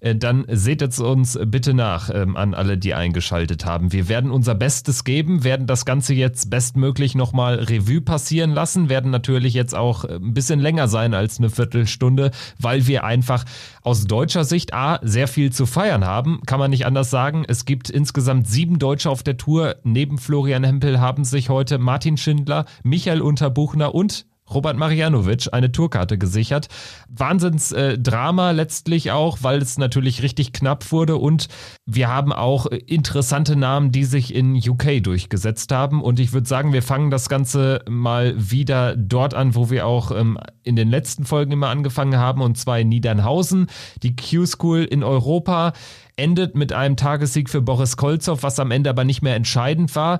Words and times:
dann 0.00 0.44
seht 0.48 0.82
es 0.82 1.00
uns 1.00 1.38
bitte 1.46 1.74
nach 1.74 2.10
ähm, 2.12 2.36
an 2.36 2.54
alle, 2.54 2.78
die 2.78 2.94
eingeschaltet 2.94 3.64
haben. 3.64 3.92
Wir 3.92 4.08
werden 4.08 4.30
unser 4.30 4.54
Bestes 4.54 5.04
geben, 5.04 5.44
werden 5.44 5.66
das 5.66 5.84
Ganze 5.84 6.14
jetzt 6.14 6.50
bestmöglich 6.50 7.14
nochmal 7.14 7.56
Revue 7.56 8.00
passieren 8.00 8.52
lassen, 8.52 8.88
werden 8.88 9.10
natürlich 9.10 9.54
jetzt 9.54 9.74
auch 9.74 10.04
äh, 10.04 10.14
ein 10.14 10.34
bisschen 10.34 10.60
länger 10.60 10.88
sein 10.88 11.14
als 11.14 11.38
eine 11.38 11.50
Viertelstunde, 11.50 12.30
weil 12.60 12.86
wir 12.86 13.04
einfach 13.04 13.44
aus 13.82 14.04
deutscher 14.04 14.44
Sicht 14.44 14.74
A, 14.74 14.98
sehr 15.02 15.28
viel 15.28 15.52
zu 15.52 15.66
feiern 15.66 16.04
haben, 16.04 16.40
kann 16.46 16.58
man 16.58 16.70
nicht 16.70 16.86
anders 16.86 17.10
sagen. 17.10 17.44
Es 17.48 17.64
gibt 17.64 17.90
insgesamt 17.90 18.46
sieben 18.46 18.78
Deutsche 18.78 19.10
auf 19.10 19.22
der 19.22 19.36
Tour. 19.36 19.76
Neben 19.82 20.18
Florian 20.18 20.64
Hempel 20.64 21.00
haben 21.00 21.24
sich 21.24 21.48
heute 21.48 21.78
Martin 21.78 22.16
Schindler, 22.16 22.66
Michael 22.82 23.20
Unterbuchner 23.20 23.94
und 23.94 24.26
Robert 24.52 24.76
Marianovic 24.76 25.48
eine 25.52 25.72
Tourkarte 25.72 26.18
gesichert. 26.18 26.68
Wahnsinnsdrama 27.08 28.50
äh, 28.50 28.54
letztlich 28.54 29.10
auch, 29.10 29.38
weil 29.42 29.60
es 29.60 29.78
natürlich 29.78 30.22
richtig 30.22 30.52
knapp 30.52 30.90
wurde 30.92 31.16
und 31.16 31.48
wir 31.86 32.08
haben 32.08 32.32
auch 32.32 32.66
interessante 32.66 33.56
Namen, 33.56 33.92
die 33.92 34.04
sich 34.04 34.34
in 34.34 34.56
UK 34.56 35.02
durchgesetzt 35.02 35.72
haben 35.72 36.02
und 36.02 36.20
ich 36.20 36.32
würde 36.32 36.48
sagen, 36.48 36.72
wir 36.72 36.82
fangen 36.82 37.10
das 37.10 37.28
Ganze 37.28 37.82
mal 37.88 38.34
wieder 38.36 38.96
dort 38.96 39.34
an, 39.34 39.54
wo 39.54 39.70
wir 39.70 39.86
auch 39.86 40.10
ähm, 40.10 40.38
in 40.62 40.76
den 40.76 40.88
letzten 40.88 41.24
Folgen 41.24 41.52
immer 41.52 41.68
angefangen 41.68 42.18
haben 42.18 42.42
und 42.42 42.58
zwar 42.58 42.78
in 42.78 42.88
Niedernhausen. 42.88 43.68
Die 44.02 44.14
Q-School 44.14 44.84
in 44.84 45.02
Europa 45.02 45.72
endet 46.16 46.56
mit 46.56 46.72
einem 46.72 46.96
Tagessieg 46.96 47.48
für 47.48 47.62
Boris 47.62 47.96
Kolzow, 47.96 48.42
was 48.42 48.58
am 48.58 48.70
Ende 48.70 48.90
aber 48.90 49.04
nicht 49.04 49.22
mehr 49.22 49.36
entscheidend 49.36 49.94
war. 49.94 50.18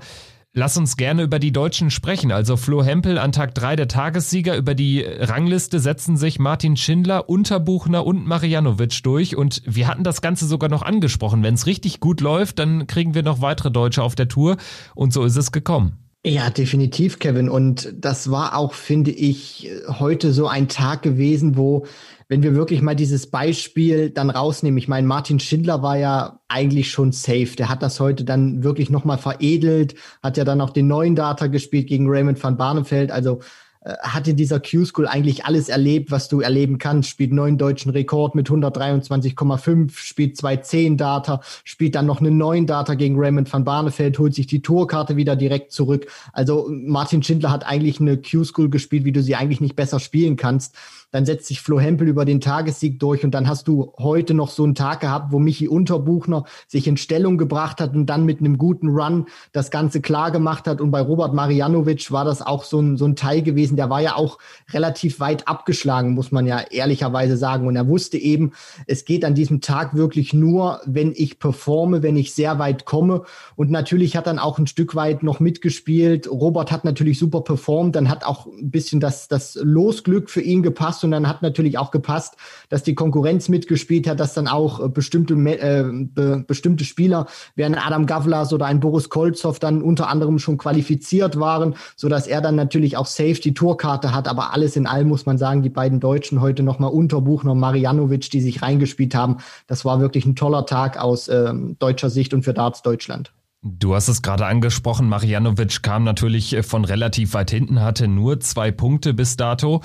Lass 0.59 0.77
uns 0.77 0.97
gerne 0.97 1.23
über 1.23 1.39
die 1.39 1.53
Deutschen 1.53 1.89
sprechen. 1.89 2.33
Also 2.33 2.57
Flo 2.57 2.83
Hempel 2.83 3.17
an 3.17 3.31
Tag 3.31 3.55
3 3.55 3.77
der 3.77 3.87
Tagessieger. 3.87 4.57
Über 4.57 4.75
die 4.75 5.03
Rangliste 5.03 5.79
setzen 5.79 6.17
sich 6.17 6.41
Martin 6.41 6.77
Schindler, 6.77 7.29
Unterbuchner 7.29 8.05
und 8.05 8.27
Marianovic 8.27 9.05
durch. 9.05 9.37
Und 9.37 9.63
wir 9.67 9.87
hatten 9.87 10.03
das 10.03 10.21
Ganze 10.21 10.47
sogar 10.47 10.69
noch 10.69 10.83
angesprochen. 10.83 11.45
Wenn 11.45 11.55
es 11.55 11.67
richtig 11.67 12.01
gut 12.01 12.21
läuft, 12.21 12.59
dann 12.59 12.89
kriegen 12.89 13.15
wir 13.15 13.23
noch 13.23 13.41
weitere 13.41 13.71
Deutsche 13.71 14.03
auf 14.03 14.17
der 14.17 14.27
Tour. 14.27 14.57
Und 14.97 15.13
so 15.13 15.23
ist 15.23 15.37
es 15.37 15.53
gekommen. 15.53 16.08
Ja, 16.25 16.51
definitiv, 16.51 17.21
Kevin. 17.21 17.49
Und 17.49 17.95
das 17.95 18.31
war 18.31 18.57
auch, 18.57 18.75
finde 18.75 19.13
ich, 19.13 19.71
heute 19.87 20.33
so 20.33 20.49
ein 20.49 20.69
Tag 20.69 21.03
gewesen, 21.03 21.57
wo 21.57 21.87
wenn 22.31 22.43
wir 22.43 22.55
wirklich 22.55 22.83
mal 22.83 22.95
dieses 22.95 23.31
Beispiel 23.31 24.11
dann 24.11 24.29
rausnehmen, 24.29 24.77
ich 24.77 24.87
meine, 24.87 25.07
Martin 25.07 25.41
Schindler 25.41 25.83
war 25.83 25.97
ja 25.97 26.41
eigentlich 26.49 26.91
schon 26.91 27.11
safe. 27.13 27.57
Der 27.57 27.71
hat 27.71 27.83
das 27.83 28.01
heute 28.01 28.25
dann 28.25 28.63
wirklich 28.63 28.91
nochmal 28.91 29.17
veredelt, 29.17 29.95
hat 30.23 30.37
ja 30.37 30.45
dann 30.45 30.61
auch 30.61 30.71
den 30.71 30.89
neuen 30.89 31.17
Data 31.17 31.47
gespielt 31.47 31.87
gegen 31.87 32.07
Raymond 32.07 32.43
van 32.43 32.59
Barneveld. 32.59 33.11
Also 33.11 33.41
hat 33.85 34.27
in 34.29 34.37
dieser 34.37 34.61
Q-School 34.61 35.07
eigentlich 35.07 35.45
alles 35.45 35.69
erlebt, 35.69 36.11
was 36.11 36.29
du 36.29 36.41
erleben 36.41 36.79
kannst. 36.79 37.09
Spielt 37.09 37.33
neuen 37.33 37.59
deutschen 37.59 37.91
Rekord 37.91 38.35
mit 38.35 38.49
123,5, 38.49 39.97
spielt 39.97 40.37
zwei 40.37 40.57
10 40.57 40.97
Data, 40.97 41.41
spielt 41.65 41.95
dann 41.95 42.07
noch 42.07 42.21
einen 42.21 42.37
neuen 42.37 42.67
Data 42.67 42.95
gegen 42.95 43.19
Raymond 43.19 43.53
van 43.53 43.65
Barneveld, 43.65 44.19
holt 44.19 44.35
sich 44.35 44.47
die 44.47 44.63
Tourkarte 44.63 45.17
wieder 45.17 45.37
direkt 45.37 45.73
zurück. 45.73 46.07
Also 46.33 46.69
Martin 46.71 47.23
Schindler 47.23 47.51
hat 47.51 47.67
eigentlich 47.67 48.01
eine 48.01 48.17
Q-School 48.17 48.69
gespielt, 48.69 49.05
wie 49.05 49.13
du 49.13 49.23
sie 49.23 49.37
eigentlich 49.37 49.61
nicht 49.61 49.77
besser 49.77 50.01
spielen 50.01 50.37
kannst 50.37 50.75
dann 51.11 51.25
setzt 51.25 51.47
sich 51.47 51.61
Flo 51.61 51.81
Hempel 51.81 52.07
über 52.07 52.25
den 52.25 52.41
Tagessieg 52.41 52.99
durch 53.01 53.25
und 53.25 53.33
dann 53.33 53.49
hast 53.49 53.67
du 53.67 53.93
heute 53.99 54.35
noch 54.35 54.51
so 54.51 54.65
einen 54.65 54.75
Tag 54.75 55.01
gehabt, 55.01 55.33
wo 55.33 55.39
Michi 55.39 55.67
Unterbuchner 55.67 56.45
sich 56.67 56.87
in 56.87 56.99
Stellung 56.99 57.39
gebracht 57.39 57.81
hat 57.81 57.95
und 57.95 58.07
dann 58.07 58.25
mit 58.25 58.41
einem 58.41 58.59
guten 58.59 58.89
Run 58.89 59.27
das 59.53 59.71
Ganze 59.71 60.01
klar 60.01 60.31
gemacht 60.31 60.67
hat. 60.67 60.81
Und 60.81 60.91
bei 60.91 61.01
Robert 61.01 61.33
Marianovic 61.33 62.13
war 62.13 62.25
das 62.25 62.43
auch 62.43 62.65
so 62.65 62.81
ein, 62.81 62.97
so 62.99 63.07
ein 63.07 63.17
Teil 63.17 63.43
gewesen, 63.43 63.77
der 63.77 63.89
war 63.89 64.03
ja 64.03 64.17
auch 64.17 64.39
relativ 64.71 65.19
weit 65.21 65.49
abgeschlagen, 65.49 66.13
muss 66.13 66.31
man 66.31 66.47
ja 66.47 66.61
ehrlicherweise 66.61 67.37
sagen. 67.39 67.67
Und 67.67 67.77
er 67.77 67.89
wusste 67.89 68.19
eben, 68.19 68.53
es 68.87 69.07
geht 69.07 69.25
an 69.25 69.35
diesem 69.35 69.63
Tag 69.63 69.97
wirklich 69.97 70.35
nur, 70.35 70.81
wenn 70.85 71.13
ich 71.17 71.39
performe, 71.39 72.03
wenn 72.03 72.17
ich 72.17 72.35
sehr 72.35 72.59
weit 72.59 72.85
komme. 72.85 73.23
Und 73.57 73.71
natürlich 73.71 74.17
hat 74.17 74.27
dann 74.27 74.39
auch 74.39 74.59
ein 74.59 74.67
Stück 74.67 74.95
weit 74.95 75.23
noch 75.23 75.41
mitgespielt. 75.41 76.31
Robert 76.31 76.71
hat 76.71 76.85
natürlich 76.85 77.19
super 77.19 77.41
performt, 77.41 77.97
dann 77.97 78.11
hat 78.11 78.25
auch 78.25 78.47
ein 78.47 78.71
bisschen 78.71 79.01
das, 79.01 79.29
das 79.29 79.59
Losglück 79.63 80.29
für 80.29 80.43
ihn 80.43 80.63
gepasst 80.63 80.98
gepasst 80.99 81.05
und 81.05 81.11
dann 81.11 81.29
hat 81.29 81.43
natürlich 81.43 81.79
auch 81.79 81.91
gepasst, 81.91 82.37
dass 82.69 82.83
die 82.83 82.95
Konkurrenz 82.95 83.49
mitgespielt 83.49 84.07
hat, 84.07 84.21
dass 84.21 84.35
dann 84.35 84.49
auch 84.49 84.81
äh, 84.85 84.89
bestimmte, 84.89 85.35
äh, 85.35 85.85
be, 85.85 86.45
bestimmte 86.47 86.85
Spieler 86.85 87.27
wie 87.55 87.65
ein 87.65 87.75
Adam 87.75 88.07
Gavlas 88.07 88.53
oder 88.53 88.67
ein 88.67 88.81
Boris 88.81 89.09
Kolzow 89.09 89.59
dann 89.59 89.83
unter 89.83 90.09
anderem 90.09 90.39
schon 90.39 90.59
qualifiziert 90.59 91.39
waren, 91.39 91.75
so 91.97 92.09
dass 92.09 92.27
er 92.27 92.41
dann 92.41 92.57
natürlich 92.57 92.97
auch 92.97 93.07
safe 93.07 93.41
die 93.41 93.55
Tourkarte 93.55 94.15
hat. 94.15 94.29
Aber 94.29 94.53
alles 94.53 94.77
in 94.77 94.87
allem 94.87 95.09
muss 95.09 95.27
man 95.27 95.39
sagen, 95.39 95.63
die 95.63 95.71
beiden 95.71 96.01
Deutschen 96.01 96.41
heute 96.41 96.63
nochmal 96.63 96.91
Unterbuchner 96.91 97.53
und 97.53 97.61
Marianovic, 97.61 98.31
die 98.31 98.41
sich 98.41 98.63
reingespielt 98.63 99.15
haben, 99.15 99.39
das 99.67 99.85
war 99.85 100.01
wirklich 100.01 100.27
ein 100.27 100.37
toller 100.37 100.67
Tag 100.67 100.99
aus 100.99 101.29
äh, 101.29 101.53
deutscher 101.79 102.11
Sicht 102.11 102.35
und 102.35 102.45
für 102.45 102.55
Darts 102.55 102.83
Deutschland. 102.83 103.33
Du 103.63 103.97
hast 103.97 104.07
es 104.07 104.23
gerade 104.23 104.47
angesprochen, 104.47 105.09
Marianovic 105.09 105.83
kam 105.83 106.05
natürlich 106.05 106.55
äh, 106.55 106.63
von 106.63 106.85
relativ 106.85 107.35
weit 107.35 107.51
hinten, 107.51 107.81
hatte 107.81 108.07
nur 108.07 108.39
zwei 108.39 108.71
Punkte 108.71 109.15
bis 109.15 109.37
dato 109.37 109.83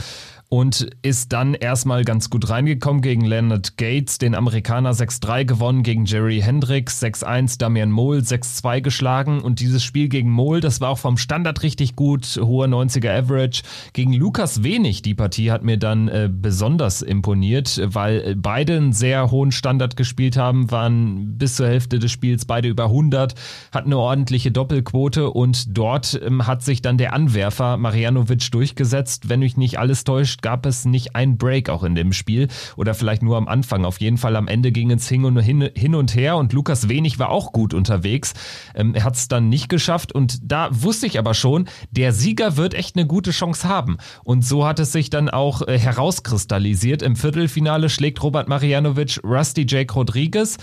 und 0.53 0.88
ist 1.02 1.34
dann 1.34 1.56
erstmal 1.56 2.03
ganz 2.03 2.30
gut 2.30 2.47
reingekommen 2.47 3.02
gegen 3.02 3.25
Leonard 3.25 3.75
Gates, 3.75 4.19
den 4.19 4.36
Amerikaner 4.36 4.91
6-3 4.91 5.46
gewonnen, 5.46 5.81
gegen 5.81 6.06
Jerry 6.06 6.41
Hendricks 6.41 7.02
6-1, 7.02 7.58
Damian 7.58 7.90
Mohl 7.90 8.19
6-2 8.19 8.81
geschlagen. 8.81 9.41
Und 9.41 9.62
dieses 9.62 9.84
Spiel 9.84 10.09
gegen 10.09 10.30
Mohl, 10.30 10.59
das 10.59 10.80
war 10.80 10.90
auch 10.90 11.00
vom 11.00 11.18
Standard 11.18 11.64
richtig 11.64 11.96
gut, 11.96 12.40
hoher 12.40 12.68
90er 12.68 13.18
Average. 13.18 13.64
Gegen 13.94 14.14
Lukas 14.14 14.62
Wenig, 14.62 15.02
die 15.02 15.16
Partie 15.16 15.50
hat 15.50 15.64
mir 15.64 15.78
dann 15.78 16.08
äh, 16.08 16.30
besonders 16.31 17.02
imponiert, 17.02 17.81
weil 17.85 18.35
beide 18.35 18.78
einen 18.78 18.94
sehr 18.94 19.31
hohen 19.31 19.52
Standard 19.52 19.97
gespielt 19.97 20.38
haben, 20.38 20.70
waren 20.70 21.35
bis 21.35 21.56
zur 21.56 21.66
Hälfte 21.66 21.97
des 21.97 22.12
Spiels 22.12 22.46
beide 22.46 22.68
über 22.68 22.84
100, 22.84 23.34
hatten 23.72 23.88
eine 23.88 23.97
ordentliche 23.97 24.52
Doppelquote. 24.52 25.31
Und 25.31 25.75
dort 25.75 26.22
ähm, 26.24 26.46
hat 26.46 26.62
sich 26.62 26.84
dann 26.84 27.00
der 27.00 27.14
Anwerfer 27.14 27.78
Marianovic 27.78 28.52
durchgesetzt, 28.52 29.30
wenn 29.30 29.40
mich 29.40 29.58
nicht 29.58 29.80
alles 29.80 30.03
täuscht, 30.03 30.43
gab 30.44 30.68
es 30.68 30.86
nicht 30.86 31.16
einen 31.16 31.40
Break 31.40 31.70
auch 31.70 31.81
in 31.84 31.96
dem 31.96 32.14
Spiel 32.14 32.50
oder 32.76 32.94
vielleicht 32.94 33.24
nur 33.24 33.38
am 33.38 33.48
Anfang. 33.48 33.86
Auf 33.86 34.00
jeden 34.00 34.18
Fall 34.18 34.36
am 34.36 34.48
Ende 34.48 34.72
ging 34.72 34.92
es 34.92 35.09
hin 35.09 35.26
und, 35.26 35.40
hin, 35.40 35.72
hin 35.76 35.96
und 35.96 36.16
her 36.16 36.38
und 36.38 36.54
Lukas 36.54 36.88
Wenig 36.90 37.18
war 37.18 37.30
auch 37.30 37.52
gut 37.52 37.74
unterwegs. 37.74 38.34
Ähm, 38.76 38.94
er 38.94 39.06
hat 39.06 39.16
es 39.16 39.28
dann 39.28 39.50
nicht 39.50 39.70
geschafft 39.70 40.12
und 40.12 40.40
da 40.44 40.70
wusste 40.72 41.08
ich 41.08 41.18
aber 41.18 41.34
schon, 41.34 41.68
der 41.90 42.14
Sieger 42.14 42.58
wird 42.58 42.76
echt 42.76 42.96
eine 42.96 43.08
gute 43.08 43.32
Chance 43.32 43.68
haben. 43.68 43.98
Und 44.24 44.46
so 44.46 44.68
hat 44.68 44.80
es 44.80 44.92
sich 44.92 45.09
dann 45.09 45.30
auch 45.30 45.68
äh, 45.68 45.80
herauskristallisiert. 45.80 47.02
Im 47.02 47.16
Viertelfinale 47.16 47.90
schlägt 47.90 48.22
Robert 48.22 48.48
Marianovic 48.48 49.20
Rusty 49.24 49.66
Jake 49.68 49.94
Rodriguez. 49.94 50.58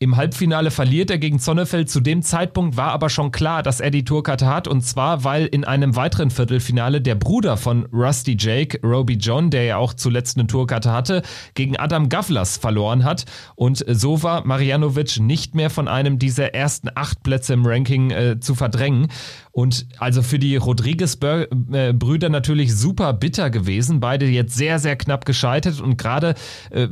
Im 0.00 0.16
Halbfinale 0.16 0.70
verliert 0.70 1.10
er 1.10 1.18
gegen 1.18 1.40
Zonnefeld. 1.40 1.90
Zu 1.90 1.98
dem 1.98 2.22
Zeitpunkt 2.22 2.76
war 2.76 2.92
aber 2.92 3.10
schon 3.10 3.32
klar, 3.32 3.64
dass 3.64 3.80
er 3.80 3.90
die 3.90 4.04
Tourkarte 4.04 4.46
hat. 4.46 4.68
Und 4.68 4.82
zwar, 4.82 5.24
weil 5.24 5.46
in 5.46 5.64
einem 5.64 5.96
weiteren 5.96 6.30
Viertelfinale 6.30 7.00
der 7.00 7.16
Bruder 7.16 7.56
von 7.56 7.84
Rusty 7.86 8.36
Jake, 8.38 8.78
Roby 8.86 9.14
John, 9.14 9.50
der 9.50 9.64
ja 9.64 9.76
auch 9.76 9.92
zuletzt 9.92 10.38
eine 10.38 10.46
Tourkarte 10.46 10.92
hatte, 10.92 11.22
gegen 11.54 11.76
Adam 11.76 12.08
Gavlas 12.08 12.58
verloren 12.58 13.02
hat. 13.02 13.24
Und 13.56 13.84
so 13.88 14.22
war 14.22 14.46
Marianovic 14.46 15.18
nicht 15.18 15.56
mehr 15.56 15.68
von 15.68 15.88
einem 15.88 16.20
dieser 16.20 16.54
ersten 16.54 16.90
acht 16.94 17.24
Plätze 17.24 17.54
im 17.54 17.66
Ranking 17.66 18.12
äh, 18.12 18.38
zu 18.38 18.54
verdrängen. 18.54 19.08
Und 19.50 19.88
also 19.98 20.22
für 20.22 20.38
die 20.38 20.54
Rodriguez-Brüder 20.54 22.28
natürlich 22.28 22.72
super 22.76 23.14
bitter 23.14 23.50
gewesen. 23.50 23.98
Beide 23.98 24.26
jetzt 24.26 24.54
sehr, 24.54 24.78
sehr 24.78 24.94
knapp 24.94 25.24
gescheitert. 25.24 25.80
Und 25.80 25.98
gerade 25.98 26.36
äh, 26.70 26.86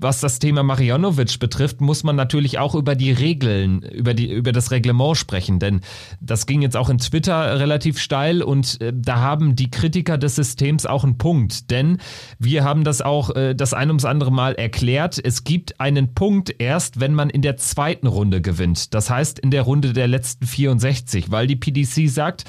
was 0.00 0.18
das 0.20 0.38
Thema 0.38 0.62
Marianovic 0.62 1.38
betrifft, 1.38 1.80
muss 1.80 2.02
man 2.04 2.16
natürlich 2.16 2.39
natürlich 2.40 2.58
auch 2.58 2.74
über 2.74 2.94
die 2.94 3.12
Regeln, 3.12 3.82
über 3.82 4.14
die, 4.14 4.32
über 4.32 4.52
das 4.52 4.70
Reglement 4.70 5.14
sprechen, 5.16 5.58
denn 5.58 5.82
das 6.22 6.46
ging 6.46 6.62
jetzt 6.62 6.76
auch 6.76 6.88
in 6.88 6.96
Twitter 6.96 7.58
relativ 7.60 7.98
steil 7.98 8.42
und 8.42 8.80
äh, 8.80 8.94
da 8.96 9.16
haben 9.16 9.56
die 9.56 9.70
Kritiker 9.70 10.16
des 10.16 10.36
Systems 10.36 10.86
auch 10.86 11.04
einen 11.04 11.18
Punkt, 11.18 11.70
denn 11.70 11.98
wir 12.38 12.64
haben 12.64 12.82
das 12.82 13.02
auch 13.02 13.36
äh, 13.36 13.54
das 13.54 13.74
ein 13.74 13.88
ums 13.88 14.06
andere 14.06 14.32
Mal 14.32 14.54
erklärt. 14.54 15.20
Es 15.22 15.44
gibt 15.44 15.80
einen 15.80 16.14
Punkt 16.14 16.54
erst, 16.58 16.98
wenn 16.98 17.12
man 17.12 17.28
in 17.28 17.42
der 17.42 17.58
zweiten 17.58 18.06
Runde 18.06 18.40
gewinnt. 18.40 18.94
Das 18.94 19.10
heißt 19.10 19.38
in 19.38 19.50
der 19.50 19.62
Runde 19.62 19.92
der 19.92 20.08
letzten 20.08 20.46
64, 20.46 21.30
weil 21.30 21.46
die 21.46 21.56
PDC 21.56 22.08
sagt, 22.08 22.44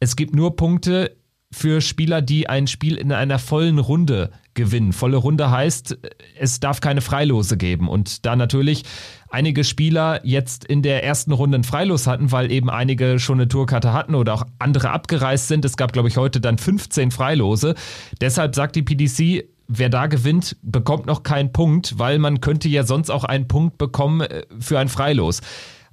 es 0.00 0.16
gibt 0.16 0.34
nur 0.34 0.56
Punkte 0.56 1.14
für 1.56 1.80
Spieler, 1.80 2.20
die 2.20 2.50
ein 2.50 2.66
Spiel 2.66 2.96
in 2.96 3.12
einer 3.12 3.38
vollen 3.38 3.78
Runde 3.78 4.30
gewinnen. 4.52 4.92
Volle 4.92 5.16
Runde 5.16 5.50
heißt, 5.50 5.96
es 6.38 6.60
darf 6.60 6.82
keine 6.82 7.00
Freilose 7.00 7.56
geben. 7.56 7.88
Und 7.88 8.26
da 8.26 8.36
natürlich 8.36 8.82
einige 9.30 9.64
Spieler 9.64 10.20
jetzt 10.22 10.66
in 10.66 10.82
der 10.82 11.02
ersten 11.02 11.32
Runde 11.32 11.56
ein 11.56 11.64
Freilos 11.64 12.06
hatten, 12.06 12.30
weil 12.30 12.52
eben 12.52 12.68
einige 12.68 13.18
schon 13.18 13.38
eine 13.38 13.48
Tourkarte 13.48 13.94
hatten 13.94 14.14
oder 14.14 14.34
auch 14.34 14.44
andere 14.58 14.90
abgereist 14.90 15.48
sind. 15.48 15.64
Es 15.64 15.78
gab, 15.78 15.94
glaube 15.94 16.08
ich, 16.08 16.18
heute 16.18 16.42
dann 16.42 16.58
15 16.58 17.10
Freilose. 17.10 17.74
Deshalb 18.20 18.54
sagt 18.54 18.76
die 18.76 18.82
PDC, 18.82 19.48
wer 19.66 19.88
da 19.88 20.08
gewinnt, 20.08 20.58
bekommt 20.60 21.06
noch 21.06 21.22
keinen 21.22 21.54
Punkt, 21.54 21.98
weil 21.98 22.18
man 22.18 22.42
könnte 22.42 22.68
ja 22.68 22.82
sonst 22.82 23.08
auch 23.08 23.24
einen 23.24 23.48
Punkt 23.48 23.78
bekommen 23.78 24.20
äh, 24.20 24.42
für 24.60 24.78
ein 24.78 24.88
Freilos. 24.88 25.40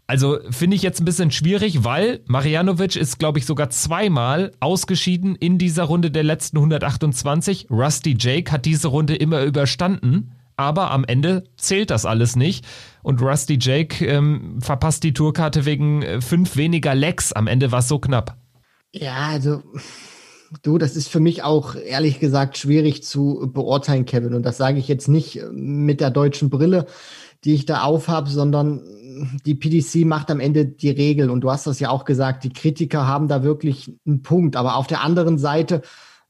Also 0.06 0.40
finde 0.50 0.76
ich 0.76 0.82
jetzt 0.82 1.00
ein 1.00 1.06
bisschen 1.06 1.32
schwierig, 1.32 1.84
weil 1.86 2.20
Marianovic 2.26 2.98
ist, 2.98 3.20
glaube 3.20 3.40
ich, 3.40 3.46
sogar 3.46 3.70
zweimal 3.70 4.52
ausgeschieden 4.60 5.36
in 5.36 5.58
dieser 5.58 5.84
Runde 5.84 6.12
der 6.12 6.24
letzten 6.24 6.58
128. 6.58 7.68
Rusty 7.70 8.16
Jake 8.20 8.52
hat 8.52 8.66
diese 8.66 8.90
Runde 8.90 9.16
immer 9.16 9.44
überstanden, 9.44 10.34
aber 10.58 10.92
am 10.92 11.06
Ende 11.06 11.46
zählt 11.56 11.90
das 11.90 12.06
alles 12.06 12.36
nicht. 12.36 12.66
Und 13.02 13.22
Rusty 13.22 13.58
Jake 13.60 14.06
ähm, 14.06 14.60
verpasst 14.62 15.04
die 15.04 15.14
Tourkarte 15.14 15.66
wegen 15.66 16.02
äh, 16.02 16.22
fünf 16.22 16.58
weniger 16.58 16.96
Lecks. 16.96 17.32
Am 17.32 17.48
Ende 17.48 17.72
war 17.72 17.80
es 17.80 17.88
so 17.88 17.98
knapp. 17.98 18.38
Ja, 18.92 19.30
also 19.30 19.64
du, 20.62 20.78
das 20.78 20.96
ist 20.96 21.08
für 21.08 21.22
mich 21.22 21.44
auch 21.44 21.76
ehrlich 21.76 22.20
gesagt 22.20 22.58
schwierig 22.58 23.04
zu 23.04 23.50
beurteilen, 23.54 24.06
Kevin. 24.06 24.34
Und 24.34 24.44
das 24.44 24.58
sage 24.58 24.80
ich 24.80 24.88
jetzt 24.88 25.08
nicht 25.08 25.42
mit 25.52 26.02
der 26.02 26.12
deutschen 26.12 26.50
Brille, 26.50 26.86
die 27.44 27.56
ich 27.56 27.66
da 27.66 27.84
aufhab, 27.84 28.28
sondern 28.28 28.82
die 29.46 29.56
PDC 29.56 30.06
macht 30.06 30.32
am 30.32 30.40
Ende 30.40 30.66
die 30.66 30.90
Regel 30.90 31.30
und 31.30 31.42
du 31.42 31.52
hast 31.52 31.68
das 31.68 31.80
ja 31.80 31.90
auch 31.90 32.06
gesagt, 32.06 32.44
die 32.44 32.54
Kritiker 32.54 33.08
haben 33.08 33.28
da 33.28 33.44
wirklich 33.44 33.92
einen 34.06 34.22
Punkt. 34.22 34.56
Aber 34.56 34.76
auf 34.76 34.88
der 34.88 35.02
anderen 35.02 35.38
Seite 35.38 35.82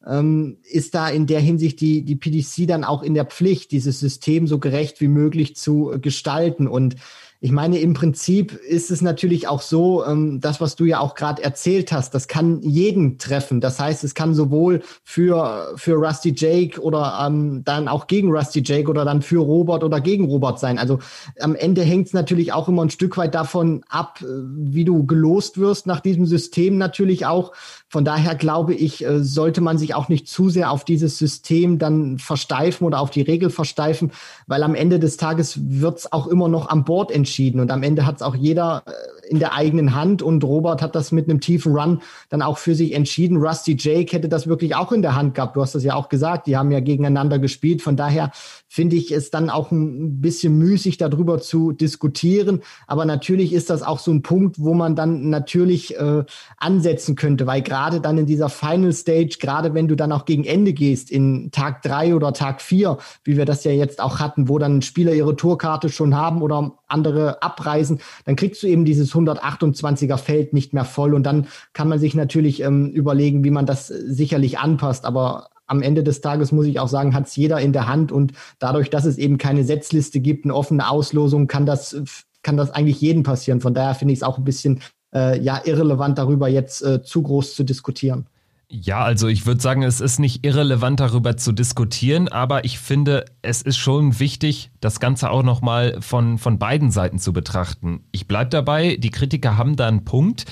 ähm, 0.05 0.57
ist 0.63 0.95
da 0.95 1.09
in 1.09 1.27
der 1.27 1.39
Hinsicht 1.39 1.81
die, 1.81 2.03
die 2.03 2.15
PDC 2.15 2.67
dann 2.67 2.83
auch 2.83 3.03
in 3.03 3.13
der 3.13 3.25
Pflicht, 3.25 3.71
dieses 3.71 3.99
System 3.99 4.47
so 4.47 4.59
gerecht 4.59 5.01
wie 5.01 5.07
möglich 5.07 5.55
zu 5.55 5.95
gestalten. 6.01 6.67
Und 6.67 6.95
ich 7.43 7.51
meine, 7.51 7.77
im 7.79 7.93
Prinzip 7.93 8.53
ist 8.53 8.89
es 8.89 9.01
natürlich 9.01 9.49
auch 9.49 9.61
so, 9.61 10.05
ähm, 10.05 10.39
das, 10.39 10.61
was 10.61 10.77
du 10.77 10.85
ja 10.85 11.01
auch 11.01 11.13
gerade 11.13 11.43
erzählt 11.43 11.91
hast, 11.91 12.15
das 12.15 12.29
kann 12.29 12.61
jeden 12.61 13.17
treffen. 13.17 13.59
Das 13.59 13.81
heißt, 13.81 14.05
es 14.05 14.15
kann 14.15 14.33
sowohl 14.33 14.81
für, 15.03 15.73
für 15.75 15.95
Rusty 15.95 16.33
Jake 16.33 16.79
oder 16.79 17.19
ähm, 17.27 17.65
dann 17.65 17.89
auch 17.89 18.07
gegen 18.07 18.31
Rusty 18.31 18.63
Jake 18.63 18.89
oder 18.89 19.03
dann 19.03 19.21
für 19.21 19.41
Robert 19.41 19.83
oder 19.83 19.99
gegen 19.99 20.23
Robert 20.23 20.57
sein. 20.57 20.79
Also 20.79 20.99
am 21.37 21.53
Ende 21.55 21.81
hängt 21.81 22.07
es 22.07 22.13
natürlich 22.13 22.53
auch 22.53 22.69
immer 22.69 22.85
ein 22.85 22.89
Stück 22.89 23.17
weit 23.17 23.35
davon 23.35 23.83
ab, 23.89 24.21
äh, 24.21 24.25
wie 24.25 24.85
du 24.85 25.05
gelost 25.05 25.57
wirst 25.57 25.85
nach 25.85 25.99
diesem 25.99 26.25
System 26.25 26.77
natürlich 26.77 27.25
auch. 27.25 27.51
Von 27.89 28.05
daher 28.05 28.35
glaube 28.35 28.73
ich, 28.73 29.05
äh, 29.05 29.21
sollte 29.21 29.59
man 29.59 29.77
sich 29.77 29.95
auch 29.95 30.07
nicht 30.07 30.29
zu 30.29 30.49
sehr 30.49 30.71
auf 30.71 30.85
dieses 30.85 31.17
System 31.17 31.77
dann 31.77 32.19
versteifen 32.19 32.87
oder 32.87 33.01
auf 33.01 33.09
die 33.09 33.21
Regel 33.21 33.49
versteifen, 33.49 34.13
weil 34.47 34.63
am 34.63 34.75
Ende 34.75 34.97
des 34.97 35.17
Tages 35.17 35.59
wird 35.61 35.97
es 35.99 36.13
auch 36.13 36.27
immer 36.27 36.47
noch 36.47 36.69
am 36.69 36.85
Board 36.85 37.11
entschieden 37.11 37.32
und 37.59 37.71
am 37.71 37.83
Ende 37.83 38.05
hat 38.05 38.15
es 38.15 38.21
auch 38.21 38.35
jeder 38.35 38.83
äh, 38.85 39.22
in 39.27 39.39
der 39.39 39.53
eigenen 39.53 39.95
Hand 39.95 40.21
und 40.21 40.43
Robert 40.43 40.81
hat 40.81 40.95
das 40.95 41.11
mit 41.11 41.29
einem 41.29 41.39
tiefen 41.39 41.75
Run 41.75 42.01
dann 42.29 42.41
auch 42.41 42.57
für 42.57 42.75
sich 42.75 42.93
entschieden. 42.93 43.37
Rusty 43.37 43.75
Jake 43.79 44.15
hätte 44.15 44.29
das 44.29 44.47
wirklich 44.47 44.75
auch 44.75 44.91
in 44.91 45.01
der 45.01 45.15
Hand 45.15 45.35
gehabt. 45.35 45.55
Du 45.55 45.61
hast 45.61 45.75
das 45.75 45.83
ja 45.83 45.95
auch 45.95 46.09
gesagt, 46.09 46.47
die 46.47 46.57
haben 46.57 46.71
ja 46.71 46.79
gegeneinander 46.79 47.39
gespielt. 47.39 47.81
Von 47.81 47.95
daher 47.95 48.31
finde 48.67 48.95
ich 48.95 49.11
es 49.11 49.29
dann 49.29 49.49
auch 49.49 49.71
ein 49.71 50.19
bisschen 50.19 50.57
müßig, 50.57 50.97
darüber 50.97 51.39
zu 51.39 51.71
diskutieren. 51.71 52.61
Aber 52.87 53.05
natürlich 53.05 53.53
ist 53.53 53.69
das 53.69 53.83
auch 53.83 53.99
so 53.99 54.11
ein 54.11 54.23
Punkt, 54.23 54.59
wo 54.59 54.73
man 54.73 54.95
dann 54.95 55.29
natürlich 55.29 55.95
äh, 55.97 56.23
ansetzen 56.57 57.15
könnte, 57.15 57.47
weil 57.47 57.61
gerade 57.61 58.01
dann 58.01 58.17
in 58.17 58.25
dieser 58.25 58.49
Final 58.49 58.93
Stage, 58.93 59.37
gerade 59.39 59.73
wenn 59.73 59.87
du 59.87 59.95
dann 59.95 60.11
auch 60.11 60.25
gegen 60.25 60.43
Ende 60.43 60.73
gehst, 60.73 61.11
in 61.11 61.51
Tag 61.51 61.81
drei 61.83 62.15
oder 62.15 62.33
Tag 62.33 62.61
vier, 62.61 62.97
wie 63.23 63.37
wir 63.37 63.45
das 63.45 63.63
ja 63.63 63.71
jetzt 63.71 64.01
auch 64.01 64.19
hatten, 64.19 64.49
wo 64.49 64.57
dann 64.57 64.81
Spieler 64.81 65.13
ihre 65.13 65.35
Tourkarte 65.35 65.89
schon 65.89 66.15
haben 66.15 66.41
oder 66.41 66.73
andere 66.87 67.41
abreisen, 67.41 67.99
dann 68.25 68.35
kriegst 68.35 68.63
du 68.63 68.67
eben 68.67 68.85
dieses 68.85 69.12
128er 69.13 70.17
Feld 70.17 70.53
nicht 70.53 70.73
mehr 70.73 70.85
voll. 70.85 71.13
Und 71.13 71.23
dann 71.23 71.47
kann 71.73 71.87
man 71.87 71.99
sich 71.99 72.15
natürlich 72.15 72.61
ähm, 72.61 72.91
überlegen, 72.91 73.43
wie 73.43 73.51
man 73.51 73.65
das 73.65 73.87
sicherlich 73.87 74.59
anpasst. 74.59 75.05
Aber 75.05 75.47
am 75.67 75.81
Ende 75.81 76.03
des 76.03 76.21
Tages 76.21 76.51
muss 76.51 76.65
ich 76.65 76.79
auch 76.79 76.87
sagen, 76.87 77.13
hat 77.13 77.27
es 77.27 77.35
jeder 77.35 77.59
in 77.59 77.73
der 77.73 77.87
Hand 77.87 78.11
und 78.11 78.33
dadurch, 78.59 78.89
dass 78.89 79.05
es 79.05 79.17
eben 79.17 79.37
keine 79.37 79.63
Setzliste 79.63 80.19
gibt, 80.19 80.45
eine 80.45 80.55
offene 80.55 80.89
Auslosung, 80.89 81.47
kann 81.47 81.65
das, 81.65 81.95
kann 82.41 82.57
das 82.57 82.71
eigentlich 82.71 83.01
jedem 83.01 83.23
passieren. 83.23 83.61
Von 83.61 83.73
daher 83.73 83.95
finde 83.95 84.13
ich 84.13 84.19
es 84.19 84.23
auch 84.23 84.37
ein 84.37 84.43
bisschen 84.43 84.81
äh, 85.13 85.39
ja 85.39 85.61
irrelevant, 85.63 86.17
darüber 86.17 86.47
jetzt 86.47 86.83
äh, 86.83 87.01
zu 87.01 87.21
groß 87.21 87.55
zu 87.55 87.63
diskutieren. 87.63 88.27
Ja, 88.75 89.03
also 89.03 89.27
ich 89.27 89.45
würde 89.45 89.61
sagen, 89.61 89.83
es 89.83 90.01
ist 90.01 90.17
nicht 90.17 90.43
irrelevant 90.43 90.99
darüber 90.99 91.37
zu 91.37 91.51
diskutieren, 91.51 92.27
aber 92.27 92.65
ich 92.65 92.79
finde, 92.79 93.23
es 93.43 93.61
ist 93.61 93.77
schon 93.77 94.19
wichtig, 94.19 94.71
das 94.81 94.99
Ganze 94.99 95.29
auch 95.29 95.43
nochmal 95.43 96.01
von, 96.01 96.39
von 96.39 96.57
beiden 96.57 96.89
Seiten 96.89 97.19
zu 97.19 97.33
betrachten. 97.33 98.03
Ich 98.11 98.27
bleibe 98.27 98.49
dabei, 98.49 98.97
die 98.97 99.11
Kritiker 99.11 99.57
haben 99.57 99.75
da 99.75 99.87
einen 99.87 100.05
Punkt. 100.05 100.45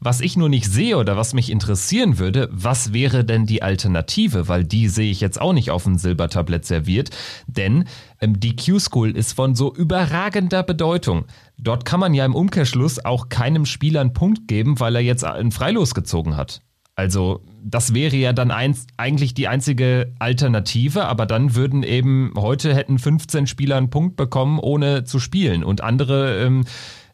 Was 0.00 0.20
ich 0.20 0.36
nur 0.36 0.48
nicht 0.48 0.66
sehe 0.66 0.96
oder 0.96 1.16
was 1.16 1.34
mich 1.34 1.50
interessieren 1.50 2.18
würde, 2.18 2.48
was 2.50 2.92
wäre 2.92 3.24
denn 3.24 3.46
die 3.46 3.62
Alternative? 3.62 4.48
Weil 4.48 4.64
die 4.64 4.88
sehe 4.88 5.12
ich 5.12 5.20
jetzt 5.20 5.40
auch 5.40 5.52
nicht 5.52 5.70
auf 5.70 5.84
dem 5.84 5.98
Silbertablett 5.98 6.64
serviert. 6.64 7.10
Denn 7.46 7.84
ähm, 8.20 8.40
die 8.40 8.56
Q-School 8.56 9.16
ist 9.16 9.34
von 9.34 9.54
so 9.54 9.72
überragender 9.72 10.64
Bedeutung. 10.64 11.26
Dort 11.58 11.84
kann 11.84 12.00
man 12.00 12.12
ja 12.12 12.24
im 12.24 12.34
Umkehrschluss 12.34 13.04
auch 13.04 13.28
keinem 13.28 13.66
Spieler 13.66 14.00
einen 14.00 14.14
Punkt 14.14 14.48
geben, 14.48 14.80
weil 14.80 14.96
er 14.96 15.02
jetzt 15.02 15.24
einen 15.24 15.52
Freilos 15.52 15.94
gezogen 15.94 16.36
hat. 16.36 16.60
Also 16.98 17.44
das 17.62 17.94
wäre 17.94 18.16
ja 18.16 18.32
dann 18.32 18.50
eins, 18.50 18.88
eigentlich 18.96 19.32
die 19.32 19.46
einzige 19.46 20.12
Alternative, 20.18 21.04
aber 21.04 21.26
dann 21.26 21.54
würden 21.54 21.84
eben 21.84 22.32
heute 22.36 22.74
hätten 22.74 22.98
15 22.98 23.46
Spieler 23.46 23.76
einen 23.76 23.88
Punkt 23.88 24.16
bekommen, 24.16 24.58
ohne 24.58 25.04
zu 25.04 25.20
spielen 25.20 25.62
und 25.62 25.80
andere 25.80 26.44
ähm, 26.44 26.64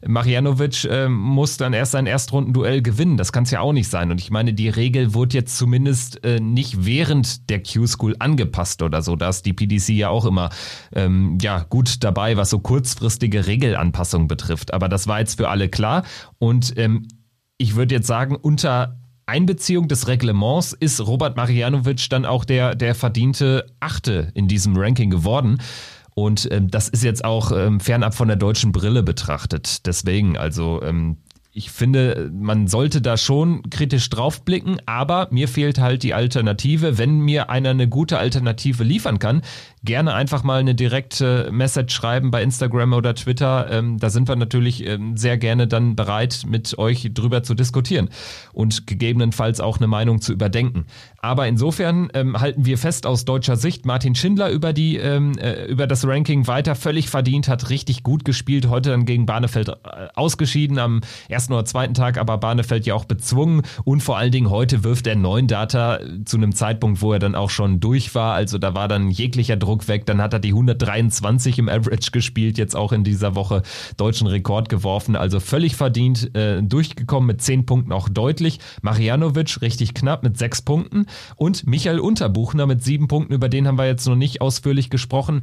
Marianovic 0.03 0.85
äh, 0.85 1.07
muss 1.07 1.57
dann 1.57 1.73
erst 1.73 1.91
sein 1.91 2.07
Erstrundenduell 2.07 2.81
gewinnen. 2.81 3.15
Das 3.15 3.31
kann 3.31 3.43
es 3.43 3.51
ja 3.51 3.59
auch 3.59 3.73
nicht 3.73 3.87
sein. 3.87 4.09
Und 4.09 4.19
ich 4.19 4.31
meine, 4.31 4.55
die 4.55 4.69
Regel 4.69 5.13
wurde 5.13 5.37
jetzt 5.37 5.55
zumindest 5.55 6.23
äh, 6.23 6.39
nicht 6.39 6.83
während 6.85 7.47
der 7.51 7.61
Q-School 7.61 8.15
angepasst 8.17 8.81
oder 8.81 9.03
so. 9.03 9.15
Da 9.15 9.29
ist 9.29 9.45
die 9.45 9.53
PDC 9.53 9.89
ja 9.89 10.09
auch 10.09 10.25
immer 10.25 10.49
ähm, 10.95 11.37
ja, 11.41 11.59
gut 11.59 12.03
dabei, 12.03 12.37
was 12.37 12.49
so 12.49 12.57
kurzfristige 12.57 13.45
Regelanpassungen 13.45 14.27
betrifft. 14.27 14.73
Aber 14.73 14.89
das 14.89 15.07
war 15.07 15.19
jetzt 15.19 15.37
für 15.37 15.49
alle 15.49 15.69
klar. 15.69 16.05
Und 16.39 16.75
ähm, 16.77 17.07
ich 17.57 17.75
würde 17.75 17.95
jetzt 17.95 18.07
sagen, 18.07 18.35
unter 18.35 18.99
Einbeziehung 19.25 19.87
des 19.87 20.07
Reglements 20.07 20.73
ist 20.73 21.05
Robert 21.05 21.35
Marianovic 21.35 22.09
dann 22.09 22.25
auch 22.25 22.45
der, 22.45 22.75
der 22.75 22.95
verdiente 22.95 23.65
Achte 23.79 24.31
in 24.33 24.47
diesem 24.47 24.77
Ranking 24.77 25.09
geworden. 25.09 25.59
Und 26.13 26.47
ähm, 26.51 26.69
das 26.69 26.87
ist 26.87 27.03
jetzt 27.03 27.25
auch 27.25 27.51
ähm, 27.51 27.79
fernab 27.79 28.13
von 28.13 28.27
der 28.27 28.37
deutschen 28.37 28.71
Brille 28.71 29.03
betrachtet. 29.03 29.85
Deswegen, 29.85 30.37
also 30.37 30.81
ähm, 30.81 31.17
ich 31.57 31.71
finde, 31.71 32.31
man 32.33 32.67
sollte 32.67 33.01
da 33.01 33.15
schon 33.15 33.69
kritisch 33.69 34.09
draufblicken, 34.09 34.81
aber 34.85 35.29
mir 35.31 35.47
fehlt 35.47 35.79
halt 35.79 36.03
die 36.03 36.13
Alternative. 36.13 36.97
Wenn 36.97 37.19
mir 37.19 37.49
einer 37.49 37.69
eine 37.69 37.87
gute 37.87 38.17
Alternative 38.17 38.83
liefern 38.83 39.19
kann, 39.19 39.41
gerne 39.85 40.13
einfach 40.13 40.43
mal 40.43 40.59
eine 40.59 40.75
direkte 40.75 41.49
Message 41.51 41.93
schreiben 41.93 42.31
bei 42.31 42.43
Instagram 42.43 42.93
oder 42.93 43.15
Twitter. 43.15 43.67
Ähm, 43.71 43.97
da 43.99 44.09
sind 44.09 44.27
wir 44.27 44.35
natürlich 44.35 44.85
ähm, 44.85 45.15
sehr 45.15 45.37
gerne 45.37 45.67
dann 45.67 45.95
bereit, 45.95 46.43
mit 46.47 46.77
euch 46.77 47.11
drüber 47.13 47.43
zu 47.43 47.53
diskutieren 47.53 48.09
und 48.53 48.87
gegebenenfalls 48.87 49.59
auch 49.59 49.77
eine 49.77 49.87
Meinung 49.87 50.21
zu 50.21 50.33
überdenken. 50.33 50.85
Aber 51.17 51.47
insofern 51.47 52.09
ähm, 52.13 52.39
halten 52.39 52.65
wir 52.65 52.77
fest 52.77 53.07
aus 53.07 53.25
deutscher 53.25 53.55
Sicht, 53.55 53.85
Martin 53.85 54.15
Schindler 54.15 54.49
über 54.49 54.73
die 54.73 54.97
ähm, 54.97 55.37
äh, 55.37 55.65
über 55.65 55.87
das 55.87 56.05
Ranking 56.05 56.47
weiter 56.47 56.75
völlig 56.75 57.09
verdient, 57.09 57.47
hat 57.47 57.69
richtig 57.69 58.03
gut 58.03 58.25
gespielt, 58.25 58.67
heute 58.67 58.91
dann 58.91 59.05
gegen 59.05 59.25
Barnefeld 59.25 59.69
äh, 59.69 59.73
ausgeschieden 60.13 60.77
am 60.77 61.01
ersten 61.27 61.53
oder 61.53 61.65
zweiten 61.65 61.93
Tag, 61.93 62.17
aber 62.17 62.37
Barnefeld 62.37 62.85
ja 62.85 62.93
auch 62.93 63.05
bezwungen 63.05 63.63
und 63.83 64.01
vor 64.01 64.17
allen 64.17 64.31
Dingen 64.31 64.49
heute 64.49 64.83
wirft 64.83 65.07
er 65.07 65.15
neun 65.15 65.47
Data 65.47 65.99
zu 66.25 66.37
einem 66.37 66.53
Zeitpunkt, 66.53 67.01
wo 67.01 67.13
er 67.13 67.19
dann 67.19 67.35
auch 67.35 67.49
schon 67.49 67.79
durch 67.79 68.13
war. 68.15 68.33
Also 68.33 68.57
da 68.57 68.75
war 68.75 68.87
dann 68.87 69.09
jeglicher 69.09 69.57
Druck 69.57 69.74
Druck 69.75 69.87
weg. 69.87 70.05
Dann 70.05 70.21
hat 70.21 70.33
er 70.33 70.39
die 70.39 70.49
123 70.49 71.59
im 71.59 71.69
Average 71.69 72.11
gespielt, 72.11 72.57
jetzt 72.57 72.75
auch 72.75 72.91
in 72.91 73.03
dieser 73.03 73.35
Woche 73.35 73.61
deutschen 73.97 74.27
Rekord 74.27 74.69
geworfen. 74.69 75.15
Also 75.15 75.39
völlig 75.39 75.75
verdient 75.75 76.35
äh, 76.35 76.61
durchgekommen 76.61 77.27
mit 77.27 77.41
10 77.41 77.65
Punkten 77.65 77.91
auch 77.91 78.07
deutlich. 78.07 78.59
Marianovic 78.81 79.61
richtig 79.61 79.93
knapp 79.93 80.23
mit 80.23 80.37
6 80.37 80.61
Punkten 80.61 81.05
und 81.35 81.67
Michael 81.67 81.99
Unterbuchner 81.99 82.65
mit 82.65 82.83
7 82.83 83.07
Punkten, 83.07 83.33
über 83.33 83.49
den 83.49 83.67
haben 83.67 83.77
wir 83.77 83.85
jetzt 83.85 84.07
noch 84.07 84.15
nicht 84.15 84.41
ausführlich 84.41 84.89
gesprochen. 84.89 85.41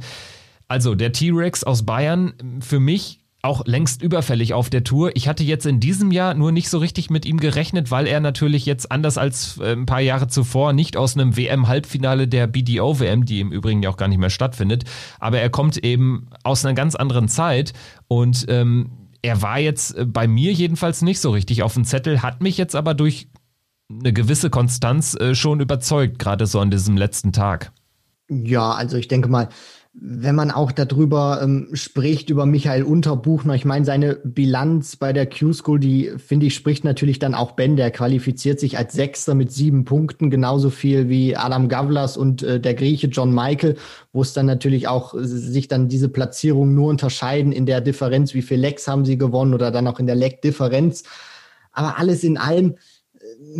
Also 0.67 0.95
der 0.95 1.11
T-Rex 1.11 1.63
aus 1.63 1.83
Bayern, 1.83 2.33
für 2.61 2.79
mich 2.79 3.22
auch 3.43 3.65
längst 3.65 4.01
überfällig 4.01 4.53
auf 4.53 4.69
der 4.69 4.85
Tour. 4.85 5.11
Ich 5.15 5.27
hatte 5.27 5.43
jetzt 5.43 5.65
in 5.65 5.81
diesem 5.81 6.11
Jahr 6.11 6.33
nur 6.33 6.53
nicht 6.53 6.69
so 6.69 6.77
richtig 6.77 7.09
mit 7.09 7.25
ihm 7.25 7.39
gerechnet, 7.39 7.91
weil 7.91 8.07
er 8.07 8.21
natürlich 8.21 8.65
jetzt 8.65 8.89
anders 8.91 9.17
als 9.17 9.59
äh, 9.59 9.73
ein 9.73 9.85
paar 9.85 9.99
Jahre 9.99 10.27
zuvor 10.27 10.71
nicht 10.71 10.95
aus 10.95 11.15
einem 11.15 11.35
WM-Halbfinale 11.35 12.27
der 12.27 12.47
BDO-WM, 12.47 13.25
die 13.25 13.41
im 13.41 13.51
Übrigen 13.51 13.83
ja 13.83 13.89
auch 13.89 13.97
gar 13.97 14.07
nicht 14.07 14.17
mehr 14.17 14.29
stattfindet, 14.29 14.85
aber 15.19 15.39
er 15.39 15.49
kommt 15.49 15.77
eben 15.77 16.29
aus 16.43 16.65
einer 16.65 16.73
ganz 16.73 16.95
anderen 16.95 17.27
Zeit 17.27 17.73
und 18.07 18.45
ähm, 18.47 18.91
er 19.21 19.41
war 19.41 19.59
jetzt 19.59 19.97
äh, 19.97 20.05
bei 20.05 20.25
mir 20.25 20.53
jedenfalls 20.53 21.01
nicht 21.01 21.19
so 21.19 21.31
richtig 21.31 21.63
auf 21.63 21.73
dem 21.73 21.83
Zettel, 21.83 22.21
hat 22.21 22.41
mich 22.41 22.57
jetzt 22.57 22.75
aber 22.75 22.93
durch 22.93 23.27
eine 23.91 24.13
gewisse 24.13 24.49
Konstanz 24.49 25.15
äh, 25.15 25.35
schon 25.35 25.59
überzeugt, 25.59 26.17
gerade 26.17 26.45
so 26.45 26.61
an 26.61 26.71
diesem 26.71 26.95
letzten 26.95 27.33
Tag. 27.33 27.73
Ja, 28.29 28.71
also 28.71 28.95
ich 28.95 29.09
denke 29.09 29.27
mal, 29.27 29.49
wenn 29.95 30.33
man 30.33 30.49
auch 30.49 30.71
darüber 30.71 31.39
ähm, 31.43 31.69
spricht, 31.73 32.31
über 32.31 32.47
Michael 32.47 32.81
Unterbuchner, 32.81 33.53
ich 33.53 33.63
meine, 33.63 33.85
seine 33.85 34.15
Bilanz 34.15 34.95
bei 34.95 35.13
der 35.13 35.29
Q-School, 35.29 35.79
die 35.79 36.13
finde 36.17 36.47
ich, 36.47 36.55
spricht 36.55 36.83
natürlich 36.83 37.19
dann 37.19 37.35
auch 37.35 37.51
Bände. 37.51 37.83
Er 37.83 37.91
qualifiziert 37.91 38.59
sich 38.59 38.75
als 38.75 38.93
Sechster 38.93 39.35
mit 39.35 39.51
sieben 39.51 39.85
Punkten, 39.85 40.31
genauso 40.31 40.71
viel 40.71 41.09
wie 41.09 41.37
Adam 41.37 41.69
Gavlas 41.69 42.17
und 42.17 42.41
äh, 42.41 42.59
der 42.59 42.73
Grieche 42.73 43.07
John 43.07 43.35
Michael, 43.35 43.77
wo 44.13 44.23
es 44.23 44.33
dann 44.33 44.47
natürlich 44.47 44.87
auch 44.87 45.13
äh, 45.13 45.23
sich 45.25 45.67
dann 45.67 45.89
diese 45.89 46.09
Platzierungen 46.09 46.73
nur 46.73 46.89
unterscheiden 46.89 47.51
in 47.51 47.67
der 47.67 47.79
Differenz, 47.79 48.33
wie 48.33 48.41
viel 48.41 48.59
Lecks 48.59 48.87
haben 48.87 49.05
sie 49.05 49.19
gewonnen 49.19 49.53
oder 49.53 49.69
dann 49.69 49.87
auch 49.87 49.99
in 49.99 50.07
der 50.07 50.15
Leck-Differenz. 50.15 51.03
Aber 51.71 51.99
alles 51.99 52.23
in 52.23 52.37
allem, 52.37 52.75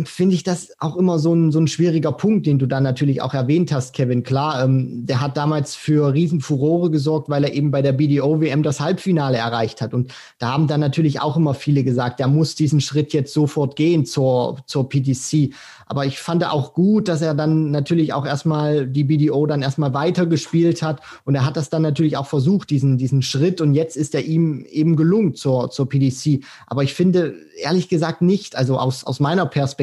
finde 0.04 0.34
ich 0.34 0.42
das 0.42 0.72
auch 0.78 0.96
immer 0.96 1.18
so 1.18 1.34
ein, 1.34 1.52
so 1.52 1.58
ein 1.58 1.68
schwieriger 1.68 2.12
Punkt, 2.12 2.46
den 2.46 2.58
du 2.58 2.66
da 2.66 2.80
natürlich 2.80 3.22
auch 3.22 3.34
erwähnt 3.34 3.72
hast, 3.72 3.94
Kevin. 3.94 4.22
Klar, 4.22 4.64
ähm, 4.64 5.06
der 5.06 5.20
hat 5.20 5.36
damals 5.36 5.74
für 5.74 6.12
Riesenfurore 6.12 6.90
gesorgt, 6.90 7.28
weil 7.28 7.44
er 7.44 7.52
eben 7.52 7.70
bei 7.70 7.82
der 7.82 7.92
BDO-WM 7.92 8.62
das 8.62 8.80
Halbfinale 8.80 9.38
erreicht 9.38 9.80
hat. 9.80 9.94
Und 9.94 10.12
da 10.38 10.52
haben 10.52 10.66
dann 10.66 10.80
natürlich 10.80 11.20
auch 11.20 11.36
immer 11.36 11.54
viele 11.54 11.84
gesagt, 11.84 12.20
er 12.20 12.28
muss 12.28 12.54
diesen 12.54 12.80
Schritt 12.80 13.12
jetzt 13.12 13.32
sofort 13.32 13.76
gehen 13.76 14.04
zur, 14.04 14.58
zur 14.66 14.88
PDC. 14.88 15.54
Aber 15.86 16.06
ich 16.06 16.18
fand 16.18 16.44
auch 16.44 16.74
gut, 16.74 17.08
dass 17.08 17.22
er 17.22 17.34
dann 17.34 17.70
natürlich 17.70 18.12
auch 18.12 18.26
erstmal 18.26 18.86
die 18.86 19.04
BDO 19.04 19.46
dann 19.46 19.62
erstmal 19.62 19.94
weitergespielt 19.94 20.82
hat. 20.82 21.00
Und 21.24 21.34
er 21.34 21.44
hat 21.44 21.56
das 21.56 21.70
dann 21.70 21.82
natürlich 21.82 22.16
auch 22.16 22.26
versucht, 22.26 22.70
diesen, 22.70 22.98
diesen 22.98 23.22
Schritt. 23.22 23.60
Und 23.60 23.74
jetzt 23.74 23.96
ist 23.96 24.14
er 24.14 24.24
ihm 24.24 24.64
eben 24.70 24.96
gelungen 24.96 25.34
zur, 25.34 25.70
zur 25.70 25.88
PDC. 25.88 26.42
Aber 26.66 26.82
ich 26.82 26.94
finde 26.94 27.34
ehrlich 27.62 27.88
gesagt 27.88 28.22
nicht, 28.22 28.56
also 28.56 28.78
aus, 28.78 29.04
aus 29.04 29.20
meiner 29.20 29.46
Perspektive, 29.46 29.73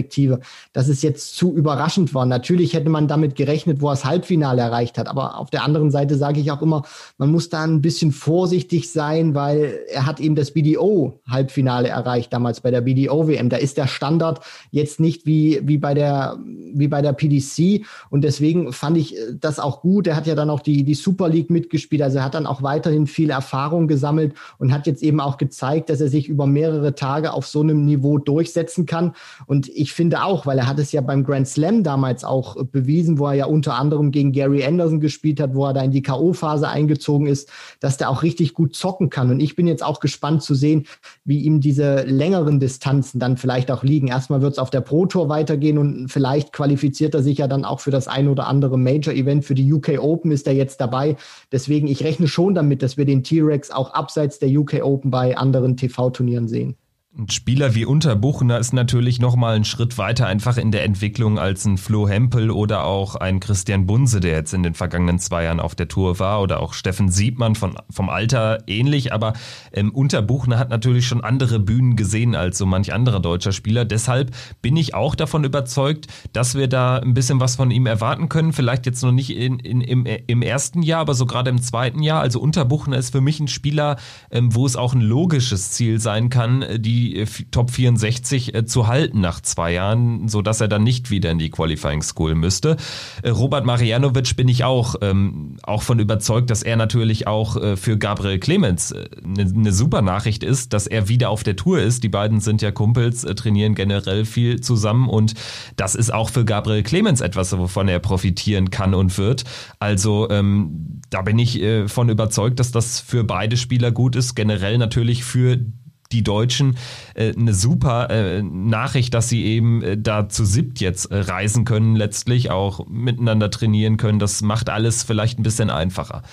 dass 0.73 0.87
es 0.87 1.03
jetzt 1.03 1.35
zu 1.35 1.55
überraschend 1.55 2.15
war. 2.15 2.25
Natürlich 2.25 2.73
hätte 2.73 2.89
man 2.89 3.07
damit 3.07 3.35
gerechnet, 3.35 3.81
wo 3.81 3.89
er 3.89 3.91
das 3.91 4.05
Halbfinale 4.05 4.61
erreicht 4.61 4.97
hat. 4.97 5.07
Aber 5.07 5.37
auf 5.37 5.51
der 5.51 5.63
anderen 5.63 5.91
Seite 5.91 6.17
sage 6.17 6.39
ich 6.39 6.51
auch 6.51 6.63
immer, 6.63 6.81
man 7.19 7.31
muss 7.31 7.49
da 7.49 7.63
ein 7.63 7.81
bisschen 7.81 8.11
vorsichtig 8.11 8.91
sein, 8.91 9.35
weil 9.35 9.81
er 9.87 10.07
hat 10.07 10.19
eben 10.19 10.35
das 10.35 10.51
BDO-Halbfinale 10.51 11.89
erreicht, 11.89 12.33
damals 12.33 12.61
bei 12.61 12.71
der 12.71 12.81
BDO-WM. 12.81 13.49
Da 13.49 13.57
ist 13.57 13.77
der 13.77 13.87
Standard 13.87 14.41
jetzt 14.71 14.99
nicht 14.99 15.27
wie, 15.27 15.61
wie 15.63 15.77
bei 15.77 15.91
bei 15.91 15.93
der, 15.93 16.39
wie 16.73 16.87
bei 16.87 17.01
der 17.01 17.11
PDC. 17.11 17.85
Und 18.09 18.23
deswegen 18.23 18.71
fand 18.71 18.97
ich 18.97 19.17
äh, 19.17 19.33
das 19.37 19.59
auch 19.59 19.81
gut. 19.81 20.07
Er 20.07 20.15
hat 20.15 20.25
ja 20.25 20.35
dann 20.35 20.49
auch 20.49 20.61
die, 20.61 20.83
die 20.83 20.93
Super 20.93 21.27
League 21.27 21.49
mitgespielt. 21.49 22.01
Also 22.01 22.19
er 22.19 22.23
hat 22.23 22.33
dann 22.33 22.45
auch 22.45 22.63
weiterhin 22.63 23.07
viel 23.07 23.29
Erfahrung 23.29 23.87
gesammelt 23.87 24.33
und 24.57 24.71
hat 24.71 24.87
jetzt 24.87 25.03
eben 25.03 25.19
auch 25.19 25.37
gezeigt, 25.37 25.89
dass 25.89 25.99
er 25.99 26.07
sich 26.07 26.29
über 26.29 26.47
mehrere 26.47 26.95
Tage 26.95 27.33
auf 27.33 27.45
so 27.45 27.59
einem 27.59 27.85
Niveau 27.85 28.17
durchsetzen 28.19 28.85
kann. 28.85 29.13
Und 29.47 29.67
ich 29.81 29.93
finde 29.93 30.23
auch, 30.23 30.45
weil 30.45 30.59
er 30.59 30.67
hat 30.67 30.77
es 30.77 30.91
ja 30.91 31.01
beim 31.01 31.23
Grand 31.23 31.47
Slam 31.47 31.83
damals 31.83 32.23
auch 32.23 32.63
bewiesen, 32.65 33.17
wo 33.17 33.25
er 33.25 33.33
ja 33.33 33.45
unter 33.45 33.73
anderem 33.73 34.11
gegen 34.11 34.31
Gary 34.31 34.63
Anderson 34.63 34.99
gespielt 34.99 35.39
hat, 35.39 35.55
wo 35.55 35.65
er 35.65 35.73
da 35.73 35.81
in 35.81 35.89
die 35.89 36.03
K.O.-Phase 36.03 36.65
eingezogen 36.65 37.25
ist, 37.25 37.49
dass 37.79 37.97
der 37.97 38.11
auch 38.11 38.21
richtig 38.21 38.53
gut 38.53 38.75
zocken 38.75 39.09
kann. 39.09 39.31
Und 39.31 39.39
ich 39.39 39.55
bin 39.55 39.65
jetzt 39.65 39.83
auch 39.83 39.99
gespannt 39.99 40.43
zu 40.43 40.53
sehen, 40.53 40.85
wie 41.25 41.39
ihm 41.39 41.61
diese 41.61 42.03
längeren 42.03 42.59
Distanzen 42.59 43.19
dann 43.19 43.37
vielleicht 43.37 43.71
auch 43.71 43.83
liegen. 43.83 44.07
Erstmal 44.07 44.43
wird 44.43 44.53
es 44.53 44.59
auf 44.59 44.69
der 44.69 44.81
Pro 44.81 45.07
Tour 45.07 45.29
weitergehen 45.29 45.79
und 45.79 46.09
vielleicht 46.09 46.53
qualifiziert 46.53 47.15
er 47.15 47.23
sich 47.23 47.39
ja 47.39 47.47
dann 47.47 47.65
auch 47.65 47.79
für 47.79 47.91
das 47.91 48.07
ein 48.07 48.27
oder 48.27 48.45
andere 48.45 48.77
Major-Event. 48.77 49.45
Für 49.45 49.55
die 49.55 49.73
UK 49.73 49.97
Open 49.99 50.31
ist 50.31 50.45
er 50.45 50.53
jetzt 50.53 50.79
dabei. 50.79 51.17
Deswegen, 51.51 51.87
ich 51.87 52.03
rechne 52.03 52.27
schon 52.27 52.53
damit, 52.53 52.83
dass 52.83 52.97
wir 52.97 53.05
den 53.05 53.23
T-Rex 53.23 53.71
auch 53.71 53.95
abseits 53.95 54.37
der 54.37 54.49
UK 54.49 54.83
Open 54.83 55.09
bei 55.09 55.35
anderen 55.35 55.75
TV-Turnieren 55.75 56.47
sehen. 56.47 56.75
Ein 57.17 57.29
Spieler 57.29 57.75
wie 57.75 57.83
Unterbuchner 57.83 58.57
ist 58.57 58.71
natürlich 58.71 59.19
nochmal 59.19 59.55
einen 59.55 59.65
Schritt 59.65 59.97
weiter 59.97 60.27
einfach 60.27 60.55
in 60.55 60.71
der 60.71 60.85
Entwicklung 60.85 61.39
als 61.39 61.65
ein 61.65 61.77
Flo 61.77 62.07
Hempel 62.07 62.49
oder 62.49 62.85
auch 62.85 63.15
ein 63.15 63.41
Christian 63.41 63.85
Bunse, 63.85 64.21
der 64.21 64.31
jetzt 64.31 64.53
in 64.53 64.63
den 64.63 64.75
vergangenen 64.75 65.19
zwei 65.19 65.43
Jahren 65.43 65.59
auf 65.59 65.75
der 65.75 65.89
Tour 65.89 66.19
war 66.19 66.41
oder 66.41 66.61
auch 66.61 66.73
Steffen 66.73 67.09
Siebmann 67.09 67.55
von, 67.55 67.75
vom 67.89 68.07
Alter 68.07 68.59
ähnlich, 68.65 69.11
aber 69.11 69.33
ähm, 69.73 69.93
Unterbuchner 69.93 70.57
hat 70.57 70.69
natürlich 70.69 71.05
schon 71.05 71.21
andere 71.21 71.59
Bühnen 71.59 71.97
gesehen 71.97 72.33
als 72.33 72.57
so 72.57 72.65
manch 72.65 72.93
anderer 72.93 73.19
deutscher 73.19 73.51
Spieler. 73.51 73.83
Deshalb 73.83 74.33
bin 74.61 74.77
ich 74.77 74.95
auch 74.95 75.13
davon 75.13 75.43
überzeugt, 75.43 76.07
dass 76.31 76.55
wir 76.55 76.69
da 76.69 76.95
ein 76.95 77.13
bisschen 77.13 77.41
was 77.41 77.57
von 77.57 77.71
ihm 77.71 77.87
erwarten 77.87 78.29
können. 78.29 78.53
Vielleicht 78.53 78.85
jetzt 78.85 79.03
noch 79.03 79.11
nicht 79.11 79.35
in, 79.35 79.59
in, 79.59 79.81
im, 79.81 80.05
im 80.05 80.41
ersten 80.41 80.81
Jahr, 80.81 81.01
aber 81.01 81.13
so 81.13 81.25
gerade 81.25 81.49
im 81.49 81.61
zweiten 81.61 82.03
Jahr. 82.03 82.21
Also 82.21 82.39
Unterbuchner 82.39 82.95
ist 82.95 83.11
für 83.11 83.19
mich 83.21 83.41
ein 83.41 83.49
Spieler, 83.49 83.97
ähm, 84.31 84.55
wo 84.55 84.65
es 84.65 84.77
auch 84.77 84.93
ein 84.93 85.01
logisches 85.01 85.71
Ziel 85.71 85.99
sein 85.99 86.29
kann, 86.29 86.63
die 86.79 87.00
die 87.01 87.17
äh, 87.17 87.25
Top 87.51 87.71
64 87.71 88.53
äh, 88.53 88.65
zu 88.65 88.87
halten 88.87 89.21
nach 89.21 89.41
zwei 89.41 89.73
Jahren, 89.73 90.27
so 90.27 90.41
dass 90.41 90.61
er 90.61 90.67
dann 90.67 90.83
nicht 90.83 91.09
wieder 91.09 91.31
in 91.31 91.39
die 91.39 91.49
Qualifying 91.49 92.01
School 92.01 92.35
müsste. 92.35 92.77
Äh, 93.23 93.29
Robert 93.29 93.65
Marianovic 93.65 94.35
bin 94.35 94.47
ich 94.47 94.63
auch, 94.63 94.95
ähm, 95.01 95.57
auch 95.63 95.81
von 95.81 95.99
überzeugt, 95.99 96.49
dass 96.49 96.63
er 96.63 96.75
natürlich 96.75 97.27
auch 97.27 97.57
für 97.75 97.97
Gabriel 97.97 98.39
Clemens 98.39 98.93
eine 98.93 99.41
äh, 99.41 99.45
ne 99.45 99.73
super 99.73 100.01
Nachricht 100.01 100.43
ist, 100.43 100.73
dass 100.73 100.87
er 100.87 101.07
wieder 101.07 101.29
auf 101.29 101.43
der 101.43 101.55
Tour 101.55 101.79
ist. 101.79 102.03
Die 102.03 102.09
beiden 102.09 102.39
sind 102.39 102.61
ja 102.61 102.71
Kumpels, 102.71 103.21
trainieren 103.21 103.75
generell 103.75 104.25
viel 104.25 104.61
zusammen 104.61 105.09
und 105.09 105.33
das 105.75 105.95
ist 105.95 106.13
auch 106.13 106.29
für 106.29 106.45
Gabriel 106.45 106.83
Clemens 106.83 107.21
etwas, 107.21 107.57
wovon 107.57 107.87
er 107.87 107.99
profitieren 107.99 108.69
kann 108.69 108.93
und 108.93 109.17
wird. 109.17 109.43
Also 109.79 110.29
ähm, 110.29 111.01
da 111.09 111.21
bin 111.21 111.39
ich 111.39 111.61
von 111.87 112.09
überzeugt, 112.09 112.59
dass 112.59 112.71
das 112.71 112.99
für 112.99 113.23
beide 113.23 113.57
Spieler 113.57 113.91
gut 113.91 114.15
ist. 114.15 114.35
Generell 114.35 114.77
natürlich 114.77 115.23
für 115.23 115.57
die 115.57 115.80
Deutschen 116.23 116.77
äh, 117.15 117.33
eine 117.33 117.53
super 117.53 118.09
äh, 118.09 118.43
Nachricht, 118.43 119.13
dass 119.13 119.29
sie 119.29 119.45
eben 119.45 119.81
äh, 119.81 119.97
da 119.97 120.27
zu 120.27 120.43
siebt 120.43 120.81
jetzt 120.81 121.05
äh, 121.05 121.19
reisen 121.19 121.63
können, 121.63 121.95
letztlich 121.95 122.51
auch 122.51 122.85
miteinander 122.87 123.49
trainieren 123.49 123.97
können. 123.97 124.19
Das 124.19 124.41
macht 124.41 124.69
alles 124.69 125.03
vielleicht 125.03 125.39
ein 125.39 125.43
bisschen 125.43 125.69
einfacher. 125.69 126.23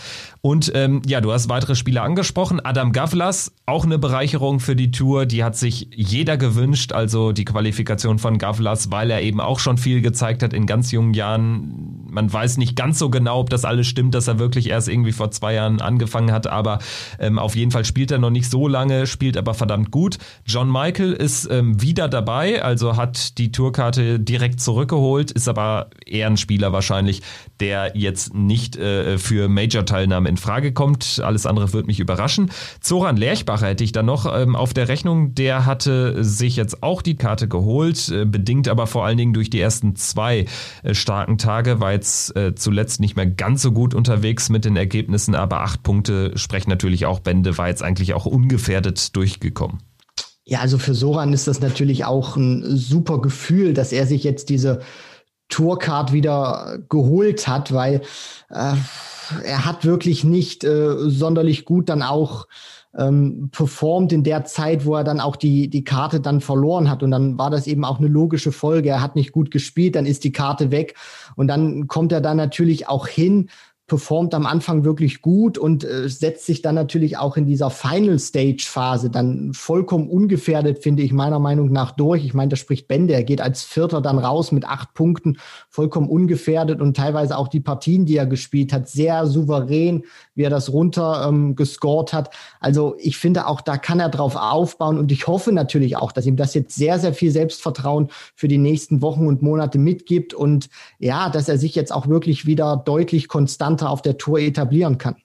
Und 0.40 0.73
ähm, 0.75 1.02
ja, 1.06 1.20
du 1.20 1.32
hast 1.32 1.49
weitere 1.49 1.75
Spieler 1.75 2.02
angesprochen. 2.02 2.61
Adam 2.64 2.92
Gavlas, 2.92 3.52
auch 3.66 3.85
eine 3.85 3.99
Bereicherung 3.99 4.61
für 4.61 4.76
die 4.76 4.90
Tour. 4.90 5.26
Die 5.26 5.44
hat 5.44 5.56
sich 5.56 5.88
jeder 5.94 6.37
gewünscht, 6.37 6.92
also 6.92 7.32
die 7.32 7.44
Qualifikation 7.44 8.18
von 8.18 8.38
Gavlas, 8.38 8.90
weil 8.90 9.11
er 9.11 9.23
eben 9.23 9.40
auch 9.40 9.58
schon 9.58 9.78
viel 9.78 10.00
gezeigt 10.00 10.42
hat 10.42 10.52
in 10.52 10.66
ganz 10.66 10.92
jungen 10.92 11.14
Jahren. 11.14 12.07
Man 12.18 12.32
weiß 12.32 12.56
nicht 12.56 12.75
ganz 12.75 12.98
so 12.98 13.10
genau, 13.10 13.38
ob 13.38 13.48
das 13.48 13.64
alles 13.64 13.87
stimmt, 13.87 14.12
dass 14.12 14.26
er 14.26 14.40
wirklich 14.40 14.68
erst 14.70 14.88
irgendwie 14.88 15.12
vor 15.12 15.30
zwei 15.30 15.54
Jahren 15.54 15.80
angefangen 15.80 16.32
hat, 16.32 16.48
aber 16.48 16.80
ähm, 17.20 17.38
auf 17.38 17.54
jeden 17.54 17.70
Fall 17.70 17.84
spielt 17.84 18.10
er 18.10 18.18
noch 18.18 18.30
nicht 18.30 18.50
so 18.50 18.66
lange, 18.66 19.06
spielt 19.06 19.37
aber 19.37 19.54
verdammt 19.54 19.92
gut. 19.92 20.18
John 20.44 20.68
Michael 20.68 21.12
ist 21.12 21.48
ähm, 21.48 21.80
wieder 21.80 22.08
dabei, 22.08 22.60
also 22.60 22.96
hat 22.96 23.38
die 23.38 23.52
Tourkarte 23.52 24.18
direkt 24.18 24.60
zurückgeholt, 24.60 25.30
ist 25.30 25.48
aber 25.48 25.90
eher 26.04 26.26
ein 26.26 26.37
Spieler 26.37 26.72
wahrscheinlich, 26.72 27.22
der 27.60 27.96
jetzt 27.96 28.34
nicht 28.34 28.75
äh, 28.75 29.16
für 29.18 29.48
Major-Teilnahme 29.48 30.28
in 30.28 30.38
Frage 30.38 30.72
kommt. 30.72 31.20
Alles 31.25 31.46
andere 31.46 31.72
wird 31.72 31.87
mich 31.87 32.00
überraschen. 32.00 32.50
Zoran 32.80 33.16
Lerchbacher 33.16 33.68
hätte 33.68 33.84
ich 33.84 33.92
da 33.92 34.02
noch 34.02 34.26
ähm, 34.26 34.56
auf 34.56 34.75
der 34.75 34.88
Rechnung. 34.88 35.37
Der 35.37 35.66
hatte 35.66 36.25
sich 36.25 36.56
jetzt 36.56 36.82
auch 36.82 37.00
die 37.00 37.16
Karte 37.16 37.46
geholt, 37.46 38.08
äh, 38.08 38.25
bedingt 38.25 38.66
aber 38.66 38.88
vor 38.88 39.06
allen 39.06 39.18
Dingen 39.18 39.34
durch 39.34 39.50
die 39.50 39.60
ersten 39.60 39.94
zwei 39.94 40.46
äh, 40.82 40.94
starken 40.94 41.38
Tage, 41.38 41.78
war 41.78 41.92
jetzt 41.92 42.07
äh, 42.34 42.54
zuletzt 42.54 43.00
nicht 43.00 43.16
mehr 43.16 43.26
ganz 43.26 43.62
so 43.62 43.72
gut 43.72 43.94
unterwegs 43.94 44.48
mit 44.48 44.64
den 44.64 44.76
Ergebnissen, 44.76 45.34
aber 45.34 45.60
acht 45.60 45.82
Punkte 45.82 46.36
sprechen 46.36 46.70
natürlich 46.70 47.06
auch 47.06 47.20
Bände, 47.20 47.58
war 47.58 47.68
jetzt 47.68 47.82
eigentlich 47.82 48.14
auch 48.14 48.26
ungefährdet 48.26 49.16
durchgekommen. 49.16 49.78
Ja, 50.44 50.60
also 50.60 50.78
für 50.78 50.94
Soran 50.94 51.32
ist 51.32 51.46
das 51.46 51.60
natürlich 51.60 52.04
auch 52.06 52.36
ein 52.36 52.64
super 52.76 53.20
Gefühl, 53.20 53.74
dass 53.74 53.92
er 53.92 54.06
sich 54.06 54.24
jetzt 54.24 54.48
diese 54.48 54.80
Tourcard 55.48 56.12
wieder 56.12 56.78
geholt 56.88 57.48
hat, 57.48 57.72
weil 57.72 58.02
äh, 58.50 58.74
er 59.44 59.64
hat 59.64 59.84
wirklich 59.84 60.24
nicht 60.24 60.64
äh, 60.64 60.94
sonderlich 61.10 61.64
gut 61.64 61.88
dann 61.88 62.02
auch 62.02 62.46
ähm, 62.97 63.50
performt 63.52 64.12
in 64.12 64.25
der 64.25 64.45
Zeit, 64.45 64.87
wo 64.87 64.95
er 64.95 65.04
dann 65.04 65.21
auch 65.21 65.37
die, 65.37 65.68
die 65.68 65.85
Karte 65.85 66.21
dann 66.21 66.40
verloren 66.40 66.90
hat. 66.90 67.02
Und 67.02 67.11
dann 67.11 67.38
war 67.38 67.50
das 67.50 67.66
eben 67.66 67.85
auch 67.85 67.99
eine 67.99 68.09
logische 68.09 68.52
Folge. 68.52 68.88
Er 68.88 69.02
hat 69.02 69.16
nicht 69.16 69.33
gut 69.33 69.50
gespielt, 69.50 69.97
dann 69.97 70.07
ist 70.07 70.25
die 70.25 70.33
Karte 70.33 70.71
weg. 70.71 70.95
Und 71.37 71.49
dann 71.49 71.87
kommt 71.87 72.12
er 72.12 72.21
da 72.21 72.35
natürlich 72.35 72.88
auch 72.88 73.07
hin 73.07 73.50
performt 73.88 74.35
am 74.35 74.45
Anfang 74.45 74.85
wirklich 74.85 75.23
gut 75.23 75.57
und 75.57 75.83
äh, 75.83 76.09
setzt 76.11 76.45
sich 76.45 76.61
dann 76.61 76.75
natürlich 76.75 77.16
auch 77.16 77.38
in 77.38 77.47
dieser 77.47 77.71
Final 77.71 78.18
Stage 78.18 78.66
Phase 78.68 79.09
dann 79.09 79.54
vollkommen 79.54 80.11
ungefährdet, 80.11 80.83
finde 80.83 81.02
ich 81.02 81.12
meiner 81.12 81.38
Meinung 81.38 81.73
nach 81.73 81.92
durch. 81.92 82.25
Ich 82.25 82.35
meine, 82.35 82.50
da 82.50 82.57
spricht 82.57 82.87
Bende, 82.87 83.14
er 83.14 83.25
geht 83.25 83.40
als 83.40 83.64
Vierter 83.64 84.02
dann 84.02 84.18
raus 84.18 84.52
mit 84.52 84.66
acht 84.66 84.92
Punkten, 84.92 85.38
vollkommen 85.71 86.09
ungefährdet 86.09 86.83
und 86.83 86.99
teilweise 86.99 87.38
auch 87.38 87.49
die 87.49 87.61
Partien, 87.61 88.04
die 88.04 88.18
er 88.18 88.26
gespielt 88.26 88.75
hat, 88.75 88.88
sehr 88.88 89.26
souverän, 89.26 90.04
wie 90.35 90.42
er 90.42 90.50
das 90.50 90.71
runter 90.71 91.26
ähm, 91.26 91.57
gescored 91.57 92.12
hat. 92.12 92.30
Also 92.61 92.95
ich 92.99 93.16
finde 93.16 93.47
auch, 93.47 93.62
da 93.62 93.78
kann 93.78 94.00
er 94.00 94.11
drauf 94.11 94.37
aufbauen 94.37 94.99
und 94.99 95.11
ich 95.11 95.26
hoffe 95.26 95.50
natürlich 95.50 95.97
auch, 95.97 96.12
dass 96.12 96.26
ihm 96.26 96.37
das 96.37 96.52
jetzt 96.52 96.76
sehr, 96.76 96.99
sehr 96.99 97.14
viel 97.14 97.30
Selbstvertrauen 97.30 98.09
für 98.35 98.49
die 98.49 98.59
nächsten 98.59 99.00
Wochen 99.00 99.26
und 99.26 99.40
Monate 99.40 99.78
mitgibt 99.78 100.35
und 100.35 100.68
ja, 100.99 101.30
dass 101.30 101.49
er 101.49 101.57
sich 101.57 101.75
jetzt 101.75 101.90
auch 101.90 102.07
wirklich 102.07 102.45
wieder 102.45 102.76
deutlich 102.76 103.28
konstant 103.28 103.77
Konter 103.78 103.90
auf 103.90 104.02
der 104.02 104.18
Tour 104.18 104.40
etablieren 104.40 104.99
kann. 104.99 105.16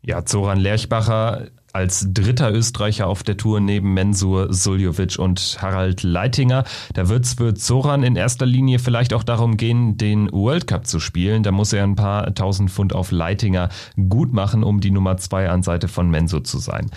Ja, 0.00 0.24
Zoran 0.24 0.58
Lerchbacher 0.58 1.48
als 1.72 2.06
dritter 2.12 2.52
Österreicher 2.52 3.06
auf 3.06 3.22
der 3.22 3.36
Tour 3.36 3.60
neben 3.60 3.94
Mensur 3.94 4.52
Suljovic 4.52 5.18
und 5.18 5.58
Harald 5.60 6.02
Leitinger. 6.02 6.64
Da 6.94 7.08
wird 7.08 7.24
es 7.24 7.34
für 7.34 7.54
Zoran 7.54 8.02
in 8.02 8.16
erster 8.16 8.46
Linie 8.46 8.78
vielleicht 8.78 9.14
auch 9.14 9.22
darum 9.22 9.56
gehen, 9.56 9.96
den 9.96 10.30
World 10.32 10.66
Cup 10.66 10.86
zu 10.86 11.00
spielen. 11.00 11.42
Da 11.42 11.52
muss 11.52 11.72
er 11.72 11.84
ein 11.84 11.94
paar 11.94 12.34
tausend 12.34 12.70
Pfund 12.70 12.94
auf 12.94 13.10
Leitinger 13.10 13.70
gut 14.08 14.32
machen, 14.32 14.64
um 14.64 14.80
die 14.80 14.90
Nummer 14.90 15.16
zwei 15.16 15.48
an 15.48 15.62
Seite 15.62 15.88
von 15.88 16.10
Mensur 16.10 16.44
zu 16.44 16.58
sein. 16.58 16.90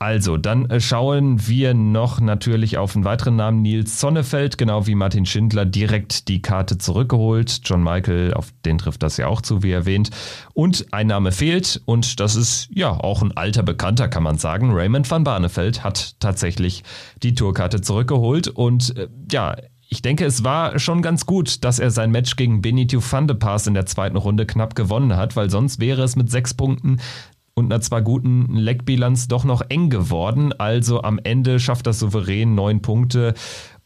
Also, 0.00 0.36
dann 0.36 0.80
schauen 0.80 1.48
wir 1.48 1.74
noch 1.74 2.20
natürlich 2.20 2.78
auf 2.78 2.94
einen 2.94 3.04
weiteren 3.04 3.36
Namen, 3.36 3.62
Nils 3.62 3.98
Sonnefeld, 3.98 4.56
genau 4.56 4.86
wie 4.86 4.94
Martin 4.94 5.26
Schindler, 5.26 5.64
direkt 5.64 6.28
die 6.28 6.40
Karte 6.40 6.78
zurückgeholt. 6.78 7.62
John 7.64 7.82
Michael, 7.82 8.34
auf 8.34 8.52
den 8.64 8.78
trifft 8.78 9.02
das 9.02 9.16
ja 9.16 9.26
auch 9.26 9.40
zu, 9.40 9.62
wie 9.64 9.72
erwähnt. 9.72 10.10
Und 10.54 10.86
ein 10.92 11.08
Name 11.08 11.32
fehlt 11.32 11.82
und 11.84 12.20
das 12.20 12.36
ist 12.36 12.68
ja 12.70 12.90
auch 12.90 13.22
ein 13.22 13.36
alter 13.36 13.64
Bekannter, 13.64 14.08
kann 14.18 14.24
man 14.24 14.36
sagen. 14.36 14.72
Raymond 14.72 15.08
van 15.08 15.22
Barneveld 15.22 15.84
hat 15.84 16.16
tatsächlich 16.18 16.82
die 17.22 17.36
Tourkarte 17.36 17.80
zurückgeholt 17.82 18.48
und 18.48 18.96
äh, 18.96 19.06
ja, 19.30 19.54
ich 19.88 20.02
denke, 20.02 20.24
es 20.24 20.42
war 20.42 20.80
schon 20.80 21.02
ganz 21.02 21.24
gut, 21.24 21.62
dass 21.62 21.78
er 21.78 21.92
sein 21.92 22.10
Match 22.10 22.34
gegen 22.34 22.60
Benito 22.60 23.00
van 23.00 23.28
de 23.28 23.36
Paas 23.36 23.68
in 23.68 23.74
der 23.74 23.86
zweiten 23.86 24.16
Runde 24.16 24.44
knapp 24.44 24.74
gewonnen 24.74 25.16
hat, 25.16 25.36
weil 25.36 25.50
sonst 25.50 25.78
wäre 25.78 26.02
es 26.02 26.16
mit 26.16 26.32
sechs 26.32 26.52
Punkten 26.52 26.96
und 27.54 27.66
einer 27.66 27.80
zwar 27.80 28.02
guten 28.02 28.56
Leckbilanz 28.56 29.28
doch 29.28 29.44
noch 29.44 29.62
eng 29.68 29.88
geworden. 29.88 30.52
Also 30.52 31.04
am 31.04 31.20
Ende 31.22 31.60
schafft 31.60 31.86
das 31.86 32.00
souverän 32.00 32.56
neun 32.56 32.82
Punkte. 32.82 33.34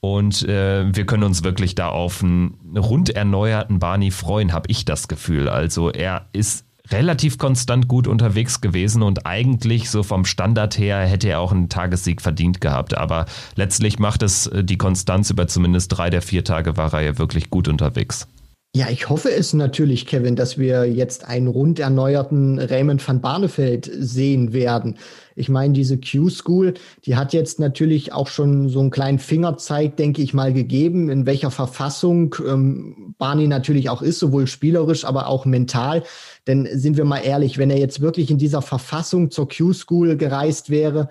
Und 0.01 0.49
äh, 0.49 0.87
wir 0.97 1.05
können 1.05 1.25
uns 1.25 1.45
wirklich 1.45 1.75
da 1.75 1.91
auf 1.91 2.23
einen 2.23 2.57
rund 2.75 3.11
erneuerten 3.11 3.81
Barney 3.81 4.11
freuen, 4.11 4.55
habe 4.55 4.71
ich 4.71 4.87
das 4.87 5.09
Gefühl. 5.09 5.51
Also 5.51 5.91
er 5.91 6.29
ist 6.33 6.65
relativ 6.91 7.39
konstant 7.39 7.89
gut 7.89 8.07
unterwegs 8.07 8.61
gewesen 8.61 9.03
und 9.03 9.27
eigentlich 9.27 9.91
so 9.91 10.03
vom 10.03 10.25
Standard 10.25 10.79
her 10.79 10.99
hätte 11.01 11.29
er 11.29 11.41
auch 11.41 11.53
einen 11.53 11.69
Tagessieg 11.69 12.21
verdient 12.21 12.61
gehabt. 12.61 12.97
Aber 12.97 13.27
letztlich 13.55 13.99
macht 13.99 14.23
es 14.23 14.47
äh, 14.47 14.65
die 14.65 14.79
Konstanz 14.79 15.31
über 15.31 15.47
zumindest 15.49 15.97
drei 15.97 16.11
der 16.11 16.23
vier 16.23 16.45
Tage 16.45 16.77
war 16.77 16.93
er 16.93 17.03
ja 17.03 17.19
wirklich 17.19 17.51
gut 17.51 17.69
unterwegs. 17.69 18.27
Ja, 18.75 18.89
ich 18.89 19.11
hoffe 19.11 19.31
es 19.31 19.53
natürlich, 19.53 20.07
Kevin, 20.07 20.35
dass 20.35 20.57
wir 20.57 20.87
jetzt 20.87 21.27
einen 21.27 21.47
rund 21.47 21.79
erneuerten 21.79 22.59
Raymond 22.59 23.07
van 23.07 23.21
Barneveld 23.21 23.91
sehen 23.95 24.55
werden. 24.55 24.97
Ich 25.37 25.51
meine, 25.51 25.75
diese 25.75 25.99
Q-School, 26.01 26.73
die 27.05 27.17
hat 27.17 27.35
jetzt 27.35 27.61
natürlich 27.61 28.15
auch 28.15 28.29
schon 28.29 28.71
so 28.71 28.81
einen 28.81 28.91
kleinen 28.91 29.19
Fingerzeig, 29.19 29.99
denke 29.99 30.23
ich 30.23 30.33
mal, 30.33 30.55
gegeben, 30.55 31.11
in 31.11 31.27
welcher 31.27 31.51
Verfassung 31.51 32.35
ähm, 32.49 33.15
Barney 33.19 33.47
natürlich 33.47 33.91
auch 33.91 34.01
ist, 34.01 34.19
sowohl 34.19 34.47
spielerisch, 34.47 35.05
aber 35.05 35.27
auch 35.27 35.45
mental. 35.45 36.03
Denn 36.47 36.67
sind 36.73 36.97
wir 36.97 37.05
mal 37.05 37.19
ehrlich, 37.19 37.59
wenn 37.59 37.69
er 37.69 37.79
jetzt 37.79 38.01
wirklich 38.01 38.31
in 38.31 38.39
dieser 38.39 38.63
Verfassung 38.63 39.31
zur 39.31 39.51
Q-School 39.51 40.17
gereist 40.17 40.71
wäre, 40.71 41.11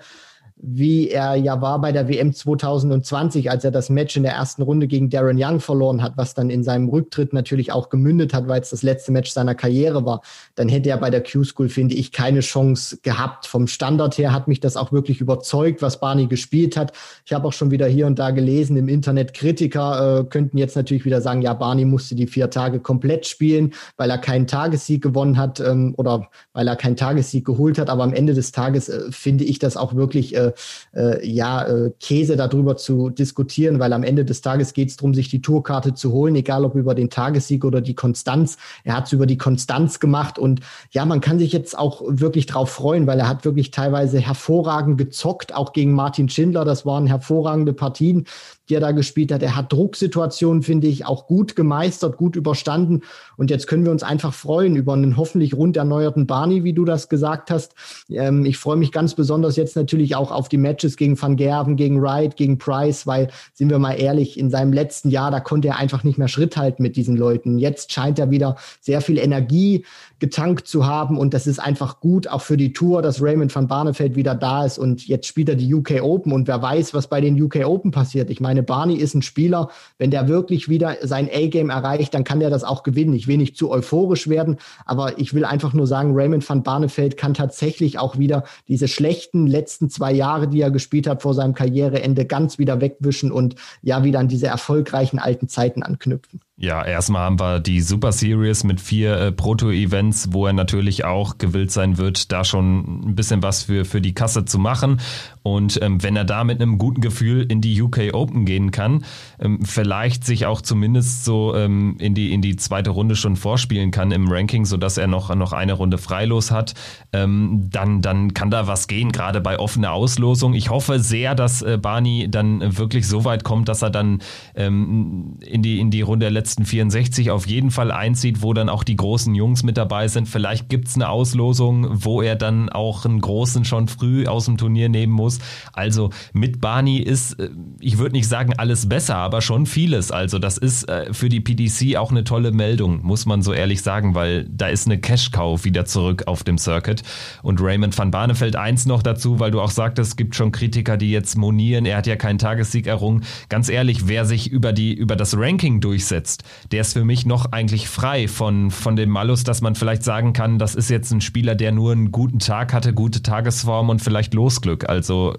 wie 0.64 1.10
er 1.10 1.34
ja 1.34 1.60
war 1.60 1.80
bei 1.80 1.90
der 1.90 2.08
WM 2.08 2.32
2020, 2.32 3.50
als 3.50 3.64
er 3.64 3.72
das 3.72 3.90
Match 3.90 4.16
in 4.16 4.22
der 4.22 4.32
ersten 4.32 4.62
Runde 4.62 4.86
gegen 4.86 5.10
Darren 5.10 5.36
Young 5.36 5.58
verloren 5.58 6.02
hat, 6.02 6.12
was 6.16 6.34
dann 6.34 6.50
in 6.50 6.62
seinem 6.62 6.88
Rücktritt 6.88 7.32
natürlich 7.32 7.72
auch 7.72 7.88
gemündet 7.88 8.32
hat, 8.32 8.46
weil 8.46 8.60
es 8.60 8.70
das 8.70 8.84
letzte 8.84 9.10
Match 9.10 9.32
seiner 9.32 9.56
Karriere 9.56 10.06
war, 10.06 10.22
dann 10.54 10.68
hätte 10.68 10.90
er 10.90 10.98
bei 10.98 11.10
der 11.10 11.24
Q-School, 11.24 11.68
finde 11.68 11.96
ich, 11.96 12.12
keine 12.12 12.40
Chance 12.40 12.98
gehabt. 13.02 13.46
Vom 13.46 13.66
Standard 13.66 14.16
her 14.18 14.32
hat 14.32 14.46
mich 14.46 14.60
das 14.60 14.76
auch 14.76 14.92
wirklich 14.92 15.20
überzeugt, 15.20 15.82
was 15.82 15.98
Barney 15.98 16.26
gespielt 16.26 16.76
hat. 16.76 16.92
Ich 17.26 17.32
habe 17.32 17.48
auch 17.48 17.52
schon 17.52 17.72
wieder 17.72 17.88
hier 17.88 18.06
und 18.06 18.20
da 18.20 18.30
gelesen, 18.30 18.76
im 18.76 18.88
Internet 18.88 19.34
Kritiker 19.34 20.20
äh, 20.20 20.24
könnten 20.24 20.58
jetzt 20.58 20.76
natürlich 20.76 21.04
wieder 21.04 21.20
sagen, 21.20 21.42
ja, 21.42 21.54
Barney 21.54 21.84
musste 21.84 22.14
die 22.14 22.28
vier 22.28 22.50
Tage 22.50 22.78
komplett 22.78 23.26
spielen, 23.26 23.72
weil 23.96 24.10
er 24.10 24.18
keinen 24.18 24.46
Tagessieg 24.46 25.02
gewonnen 25.02 25.38
hat 25.38 25.58
ähm, 25.58 25.94
oder 25.96 26.28
weil 26.52 26.68
er 26.68 26.76
keinen 26.76 26.96
Tagessieg 26.96 27.44
geholt 27.44 27.78
hat. 27.78 27.90
Aber 27.90 28.04
am 28.04 28.12
Ende 28.12 28.32
des 28.32 28.52
Tages 28.52 28.88
äh, 28.88 29.10
finde 29.10 29.42
ich 29.42 29.58
das 29.58 29.76
auch 29.76 29.96
wirklich 29.96 30.36
äh, 30.36 30.51
äh, 30.94 31.26
ja, 31.26 31.66
äh, 31.66 31.92
Käse 32.00 32.36
darüber 32.36 32.76
zu 32.76 33.10
diskutieren, 33.10 33.78
weil 33.78 33.92
am 33.92 34.02
Ende 34.02 34.24
des 34.24 34.40
Tages 34.40 34.72
geht 34.72 34.90
es 34.90 34.96
darum, 34.96 35.14
sich 35.14 35.28
die 35.28 35.42
Tourkarte 35.42 35.94
zu 35.94 36.12
holen, 36.12 36.34
egal 36.36 36.64
ob 36.64 36.74
über 36.74 36.94
den 36.94 37.10
Tagessieg 37.10 37.64
oder 37.64 37.80
die 37.80 37.94
Konstanz. 37.94 38.56
Er 38.84 38.96
hat 38.96 39.06
es 39.06 39.12
über 39.12 39.26
die 39.26 39.38
Konstanz 39.38 40.00
gemacht 40.00 40.38
und 40.38 40.60
ja, 40.90 41.04
man 41.04 41.20
kann 41.20 41.38
sich 41.38 41.52
jetzt 41.52 41.78
auch 41.78 42.02
wirklich 42.06 42.46
drauf 42.46 42.70
freuen, 42.70 43.06
weil 43.06 43.18
er 43.18 43.28
hat 43.28 43.44
wirklich 43.44 43.70
teilweise 43.70 44.20
hervorragend 44.20 44.98
gezockt, 44.98 45.54
auch 45.54 45.72
gegen 45.72 45.92
Martin 45.92 46.28
Schindler. 46.28 46.64
Das 46.64 46.86
waren 46.86 47.06
hervorragende 47.06 47.72
Partien 47.72 48.26
die 48.68 48.74
er 48.74 48.80
da 48.80 48.92
gespielt 48.92 49.32
hat. 49.32 49.42
Er 49.42 49.56
hat 49.56 49.72
Drucksituationen, 49.72 50.62
finde 50.62 50.86
ich, 50.86 51.06
auch 51.06 51.26
gut 51.26 51.56
gemeistert, 51.56 52.16
gut 52.16 52.36
überstanden. 52.36 53.02
Und 53.36 53.50
jetzt 53.50 53.66
können 53.66 53.84
wir 53.84 53.90
uns 53.92 54.02
einfach 54.02 54.32
freuen 54.32 54.76
über 54.76 54.92
einen 54.92 55.16
hoffentlich 55.16 55.54
rund 55.54 55.76
erneuerten 55.76 56.26
Barney, 56.26 56.64
wie 56.64 56.72
du 56.72 56.84
das 56.84 57.08
gesagt 57.08 57.50
hast. 57.50 57.74
Ähm, 58.08 58.44
ich 58.44 58.58
freue 58.58 58.76
mich 58.76 58.92
ganz 58.92 59.14
besonders 59.14 59.56
jetzt 59.56 59.76
natürlich 59.76 60.16
auch 60.16 60.30
auf 60.30 60.48
die 60.48 60.58
Matches 60.58 60.96
gegen 60.96 61.20
Van 61.20 61.36
Gerven, 61.36 61.76
gegen 61.76 62.00
Wright, 62.00 62.36
gegen 62.36 62.58
Price, 62.58 63.06
weil, 63.06 63.28
sind 63.52 63.70
wir 63.70 63.78
mal 63.78 63.94
ehrlich, 63.94 64.38
in 64.38 64.50
seinem 64.50 64.72
letzten 64.72 65.10
Jahr, 65.10 65.30
da 65.30 65.40
konnte 65.40 65.68
er 65.68 65.78
einfach 65.78 66.04
nicht 66.04 66.18
mehr 66.18 66.28
Schritt 66.28 66.56
halten 66.56 66.82
mit 66.82 66.96
diesen 66.96 67.16
Leuten. 67.16 67.58
Jetzt 67.58 67.92
scheint 67.92 68.18
er 68.18 68.30
wieder 68.30 68.56
sehr 68.80 69.00
viel 69.00 69.18
Energie 69.18 69.84
getankt 70.22 70.68
zu 70.68 70.86
haben 70.86 71.18
und 71.18 71.34
das 71.34 71.48
ist 71.48 71.58
einfach 71.58 71.98
gut, 71.98 72.28
auch 72.28 72.42
für 72.42 72.56
die 72.56 72.72
Tour, 72.72 73.02
dass 73.02 73.20
Raymond 73.20 73.52
van 73.52 73.66
Barneveld 73.66 74.14
wieder 74.14 74.36
da 74.36 74.64
ist 74.64 74.78
und 74.78 75.08
jetzt 75.08 75.26
spielt 75.26 75.48
er 75.48 75.56
die 75.56 75.74
UK 75.74 76.00
Open 76.00 76.32
und 76.32 76.46
wer 76.46 76.62
weiß, 76.62 76.94
was 76.94 77.08
bei 77.08 77.20
den 77.20 77.42
UK 77.42 77.66
Open 77.66 77.90
passiert. 77.90 78.30
Ich 78.30 78.40
meine, 78.40 78.62
Barney 78.62 78.94
ist 78.94 79.14
ein 79.14 79.22
Spieler, 79.22 79.68
wenn 79.98 80.12
der 80.12 80.28
wirklich 80.28 80.68
wieder 80.68 80.96
sein 81.02 81.28
A-Game 81.28 81.70
erreicht, 81.70 82.14
dann 82.14 82.22
kann 82.22 82.38
der 82.38 82.50
das 82.50 82.62
auch 82.62 82.84
gewinnen. 82.84 83.14
Ich 83.14 83.26
will 83.26 83.36
nicht 83.36 83.56
zu 83.56 83.68
euphorisch 83.68 84.28
werden, 84.28 84.58
aber 84.86 85.18
ich 85.18 85.34
will 85.34 85.44
einfach 85.44 85.72
nur 85.72 85.88
sagen, 85.88 86.12
Raymond 86.14 86.48
van 86.48 86.62
Barneveld 86.62 87.16
kann 87.16 87.34
tatsächlich 87.34 87.98
auch 87.98 88.16
wieder 88.16 88.44
diese 88.68 88.86
schlechten 88.86 89.48
letzten 89.48 89.90
zwei 89.90 90.12
Jahre, 90.12 90.46
die 90.46 90.60
er 90.60 90.70
gespielt 90.70 91.08
hat 91.08 91.22
vor 91.22 91.34
seinem 91.34 91.54
Karriereende, 91.54 92.26
ganz 92.26 92.60
wieder 92.60 92.80
wegwischen 92.80 93.32
und 93.32 93.56
ja 93.82 94.04
wieder 94.04 94.20
an 94.20 94.28
diese 94.28 94.46
erfolgreichen 94.46 95.18
alten 95.18 95.48
Zeiten 95.48 95.82
anknüpfen. 95.82 96.38
Ja, 96.58 96.84
erstmal 96.84 97.22
haben 97.22 97.40
wir 97.40 97.60
die 97.60 97.80
Super 97.80 98.12
Series 98.12 98.62
mit 98.62 98.78
vier 98.78 99.16
äh, 99.16 99.32
Proto-Events, 99.32 100.32
wo 100.32 100.46
er 100.46 100.52
natürlich 100.52 101.04
auch 101.04 101.38
gewillt 101.38 101.70
sein 101.70 101.96
wird, 101.96 102.30
da 102.30 102.44
schon 102.44 103.08
ein 103.08 103.14
bisschen 103.14 103.42
was 103.42 103.62
für, 103.64 103.86
für 103.86 104.02
die 104.02 104.12
Kasse 104.12 104.44
zu 104.44 104.58
machen. 104.58 105.00
Und 105.42 105.80
ähm, 105.82 106.02
wenn 106.02 106.14
er 106.14 106.24
da 106.24 106.44
mit 106.44 106.60
einem 106.60 106.76
guten 106.76 107.00
Gefühl 107.00 107.46
in 107.50 107.62
die 107.62 107.80
UK 107.80 108.12
Open 108.12 108.44
gehen 108.44 108.70
kann, 108.70 109.04
ähm, 109.40 109.64
vielleicht 109.64 110.24
sich 110.24 110.44
auch 110.44 110.60
zumindest 110.60 111.24
so 111.24 111.56
ähm, 111.56 111.96
in, 111.98 112.14
die, 112.14 112.32
in 112.34 112.42
die 112.42 112.56
zweite 112.56 112.90
Runde 112.90 113.16
schon 113.16 113.36
vorspielen 113.36 113.90
kann 113.90 114.12
im 114.12 114.30
Ranking, 114.30 114.66
sodass 114.66 114.98
er 114.98 115.06
noch, 115.06 115.34
noch 115.34 115.54
eine 115.54 115.72
Runde 115.72 115.96
freilos 115.96 116.50
hat, 116.50 116.74
ähm, 117.14 117.70
dann, 117.70 118.02
dann 118.02 118.34
kann 118.34 118.50
da 118.50 118.66
was 118.66 118.88
gehen, 118.88 119.10
gerade 119.10 119.40
bei 119.40 119.58
offener 119.58 119.92
Auslosung. 119.92 120.52
Ich 120.52 120.68
hoffe 120.68 121.00
sehr, 121.00 121.34
dass 121.34 121.62
äh, 121.62 121.78
Barney 121.80 122.30
dann 122.30 122.76
wirklich 122.76 123.08
so 123.08 123.24
weit 123.24 123.42
kommt, 123.42 123.70
dass 123.70 123.80
er 123.80 123.90
dann 123.90 124.20
ähm, 124.54 125.38
in, 125.40 125.62
die, 125.62 125.80
in 125.80 125.90
die 125.90 126.02
Runde 126.02 126.26
der 126.26 126.30
letzten 126.30 126.41
letzten 126.42 126.64
64 126.64 127.30
auf 127.30 127.46
jeden 127.46 127.70
Fall 127.70 127.92
einzieht, 127.92 128.42
wo 128.42 128.52
dann 128.52 128.68
auch 128.68 128.82
die 128.82 128.96
großen 128.96 129.32
Jungs 129.32 129.62
mit 129.62 129.76
dabei 129.76 130.08
sind. 130.08 130.28
Vielleicht 130.28 130.68
gibt 130.68 130.88
es 130.88 130.96
eine 130.96 131.08
Auslosung, 131.08 131.86
wo 132.04 132.20
er 132.20 132.34
dann 132.34 132.68
auch 132.68 133.04
einen 133.04 133.20
großen 133.20 133.64
schon 133.64 133.86
früh 133.86 134.26
aus 134.26 134.46
dem 134.46 134.56
Turnier 134.56 134.88
nehmen 134.88 135.12
muss. 135.12 135.38
Also 135.72 136.10
mit 136.32 136.60
Barney 136.60 136.98
ist, 136.98 137.38
äh, 137.38 137.50
ich 137.78 137.98
würde 137.98 138.16
nicht 138.16 138.26
sagen 138.26 138.54
alles 138.56 138.88
besser, 138.88 139.18
aber 139.18 139.40
schon 139.40 139.66
vieles. 139.66 140.10
Also 140.10 140.40
das 140.40 140.58
ist 140.58 140.88
äh, 140.88 141.14
für 141.14 141.28
die 141.28 141.38
PDC 141.38 141.96
auch 141.96 142.10
eine 142.10 142.24
tolle 142.24 142.50
Meldung, 142.50 143.02
muss 143.04 143.24
man 143.24 143.42
so 143.42 143.52
ehrlich 143.52 143.82
sagen, 143.82 144.16
weil 144.16 144.48
da 144.50 144.66
ist 144.66 144.86
eine 144.86 144.98
Cash-Cow 144.98 145.62
wieder 145.64 145.84
zurück 145.84 146.24
auf 146.26 146.42
dem 146.42 146.58
Circuit. 146.58 147.04
Und 147.44 147.60
Raymond 147.60 147.96
van 147.96 148.10
Barneveld 148.10 148.56
eins 148.56 148.84
noch 148.84 149.04
dazu, 149.04 149.38
weil 149.38 149.52
du 149.52 149.60
auch 149.60 149.70
sagtest, 149.70 150.10
es 150.10 150.16
gibt 150.16 150.34
schon 150.34 150.50
Kritiker, 150.50 150.96
die 150.96 151.12
jetzt 151.12 151.36
monieren, 151.36 151.86
er 151.86 151.98
hat 151.98 152.08
ja 152.08 152.16
keinen 152.16 152.38
Tagessieg 152.38 152.88
errungen. 152.88 153.22
Ganz 153.48 153.68
ehrlich, 153.68 154.08
wer 154.08 154.24
sich 154.24 154.50
über, 154.50 154.72
die, 154.72 154.92
über 154.92 155.14
das 155.14 155.36
Ranking 155.38 155.80
durchsetzt, 155.80 156.31
der 156.70 156.82
ist 156.82 156.92
für 156.94 157.04
mich 157.04 157.26
noch 157.26 157.52
eigentlich 157.52 157.88
frei 157.88 158.28
von, 158.28 158.70
von 158.70 158.96
dem 158.96 159.10
Malus, 159.10 159.44
dass 159.44 159.60
man 159.60 159.74
vielleicht 159.74 160.02
sagen 160.02 160.32
kann, 160.32 160.58
das 160.58 160.74
ist 160.74 160.90
jetzt 160.90 161.10
ein 161.12 161.20
Spieler, 161.20 161.54
der 161.54 161.72
nur 161.72 161.92
einen 161.92 162.12
guten 162.12 162.38
Tag 162.38 162.72
hatte, 162.72 162.94
gute 162.94 163.22
Tagesform 163.22 163.88
und 163.88 164.00
vielleicht 164.00 164.34
Losglück. 164.34 164.88
Also 164.88 165.34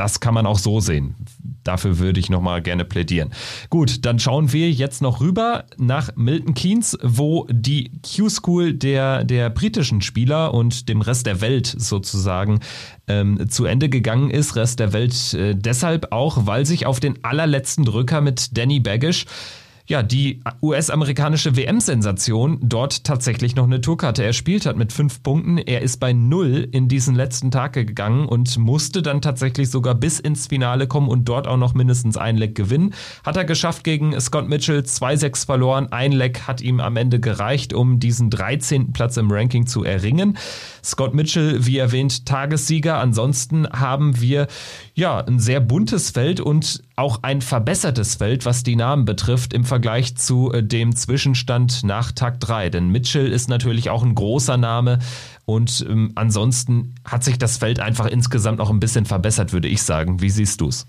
das 0.00 0.20
kann 0.20 0.32
man 0.32 0.46
auch 0.46 0.58
so 0.58 0.80
sehen. 0.80 1.14
dafür 1.62 1.98
würde 1.98 2.20
ich 2.20 2.30
nochmal 2.30 2.62
gerne 2.62 2.86
plädieren. 2.86 3.30
Gut, 3.68 4.06
dann 4.06 4.18
schauen 4.18 4.50
wir 4.50 4.70
jetzt 4.70 5.02
noch 5.02 5.20
rüber 5.20 5.66
nach 5.76 6.16
Milton 6.16 6.54
Keynes, 6.54 6.96
wo 7.02 7.46
die 7.50 7.90
Q-School 8.02 8.72
der, 8.72 9.24
der 9.24 9.50
britischen 9.50 10.00
Spieler 10.00 10.54
und 10.54 10.88
dem 10.88 11.02
Rest 11.02 11.26
der 11.26 11.42
Welt 11.42 11.66
sozusagen 11.66 12.60
ähm, 13.08 13.50
zu 13.50 13.66
Ende 13.66 13.90
gegangen 13.90 14.30
ist. 14.30 14.56
Rest 14.56 14.80
der 14.80 14.94
Welt 14.94 15.34
äh, 15.34 15.54
deshalb 15.54 16.12
auch, 16.12 16.46
weil 16.46 16.64
sich 16.64 16.86
auf 16.86 16.98
den 16.98 17.22
allerletzten 17.22 17.84
Drücker 17.84 18.22
mit 18.22 18.56
Danny 18.56 18.80
Baggish 18.80 19.26
ja, 19.90 20.04
die 20.04 20.40
US-amerikanische 20.62 21.56
WM-Sensation 21.56 22.60
dort 22.62 23.02
tatsächlich 23.02 23.56
noch 23.56 23.64
eine 23.64 23.80
Tourkarte 23.80 24.22
erspielt 24.22 24.64
hat 24.64 24.76
mit 24.76 24.92
fünf 24.92 25.20
Punkten. 25.24 25.58
Er 25.58 25.82
ist 25.82 25.98
bei 25.98 26.12
null 26.12 26.68
in 26.70 26.86
diesen 26.86 27.16
letzten 27.16 27.50
Tag 27.50 27.72
gegangen 27.72 28.26
und 28.26 28.56
musste 28.56 29.02
dann 29.02 29.20
tatsächlich 29.20 29.68
sogar 29.68 29.96
bis 29.96 30.20
ins 30.20 30.46
Finale 30.46 30.86
kommen 30.86 31.08
und 31.08 31.24
dort 31.24 31.48
auch 31.48 31.56
noch 31.56 31.74
mindestens 31.74 32.16
ein 32.16 32.36
Leck 32.36 32.54
gewinnen. 32.54 32.94
Hat 33.26 33.36
er 33.36 33.44
geschafft 33.44 33.82
gegen 33.82 34.18
Scott 34.20 34.48
Mitchell, 34.48 34.78
2-6 34.78 35.44
verloren. 35.44 35.88
Ein 35.90 36.12
Leck 36.12 36.42
hat 36.46 36.60
ihm 36.60 36.78
am 36.78 36.96
Ende 36.96 37.18
gereicht, 37.18 37.72
um 37.72 37.98
diesen 37.98 38.30
13. 38.30 38.92
Platz 38.92 39.16
im 39.16 39.28
Ranking 39.28 39.66
zu 39.66 39.82
erringen. 39.82 40.38
Scott 40.84 41.14
Mitchell, 41.14 41.66
wie 41.66 41.78
erwähnt, 41.78 42.26
Tagessieger. 42.26 42.98
Ansonsten 42.98 43.68
haben 43.68 44.20
wir 44.20 44.46
ja 44.94 45.18
ein 45.18 45.40
sehr 45.40 45.58
buntes 45.58 46.10
Feld 46.10 46.38
und 46.38 46.80
auch 47.00 47.22
ein 47.22 47.40
verbessertes 47.40 48.16
Feld, 48.16 48.44
was 48.44 48.62
die 48.62 48.76
Namen 48.76 49.06
betrifft, 49.06 49.54
im 49.54 49.64
Vergleich 49.64 50.16
zu 50.16 50.52
äh, 50.52 50.62
dem 50.62 50.94
Zwischenstand 50.94 51.82
nach 51.82 52.12
Tag 52.12 52.40
3. 52.40 52.68
Denn 52.68 52.90
Mitchell 52.90 53.32
ist 53.32 53.48
natürlich 53.48 53.88
auch 53.88 54.02
ein 54.02 54.14
großer 54.14 54.58
Name 54.58 54.98
und 55.46 55.84
ähm, 55.88 56.12
ansonsten 56.14 56.94
hat 57.04 57.24
sich 57.24 57.38
das 57.38 57.56
Feld 57.56 57.80
einfach 57.80 58.06
insgesamt 58.06 58.60
auch 58.60 58.70
ein 58.70 58.80
bisschen 58.80 59.06
verbessert, 59.06 59.52
würde 59.52 59.68
ich 59.68 59.82
sagen. 59.82 60.20
Wie 60.20 60.30
siehst 60.30 60.60
du 60.60 60.68
es? 60.68 60.86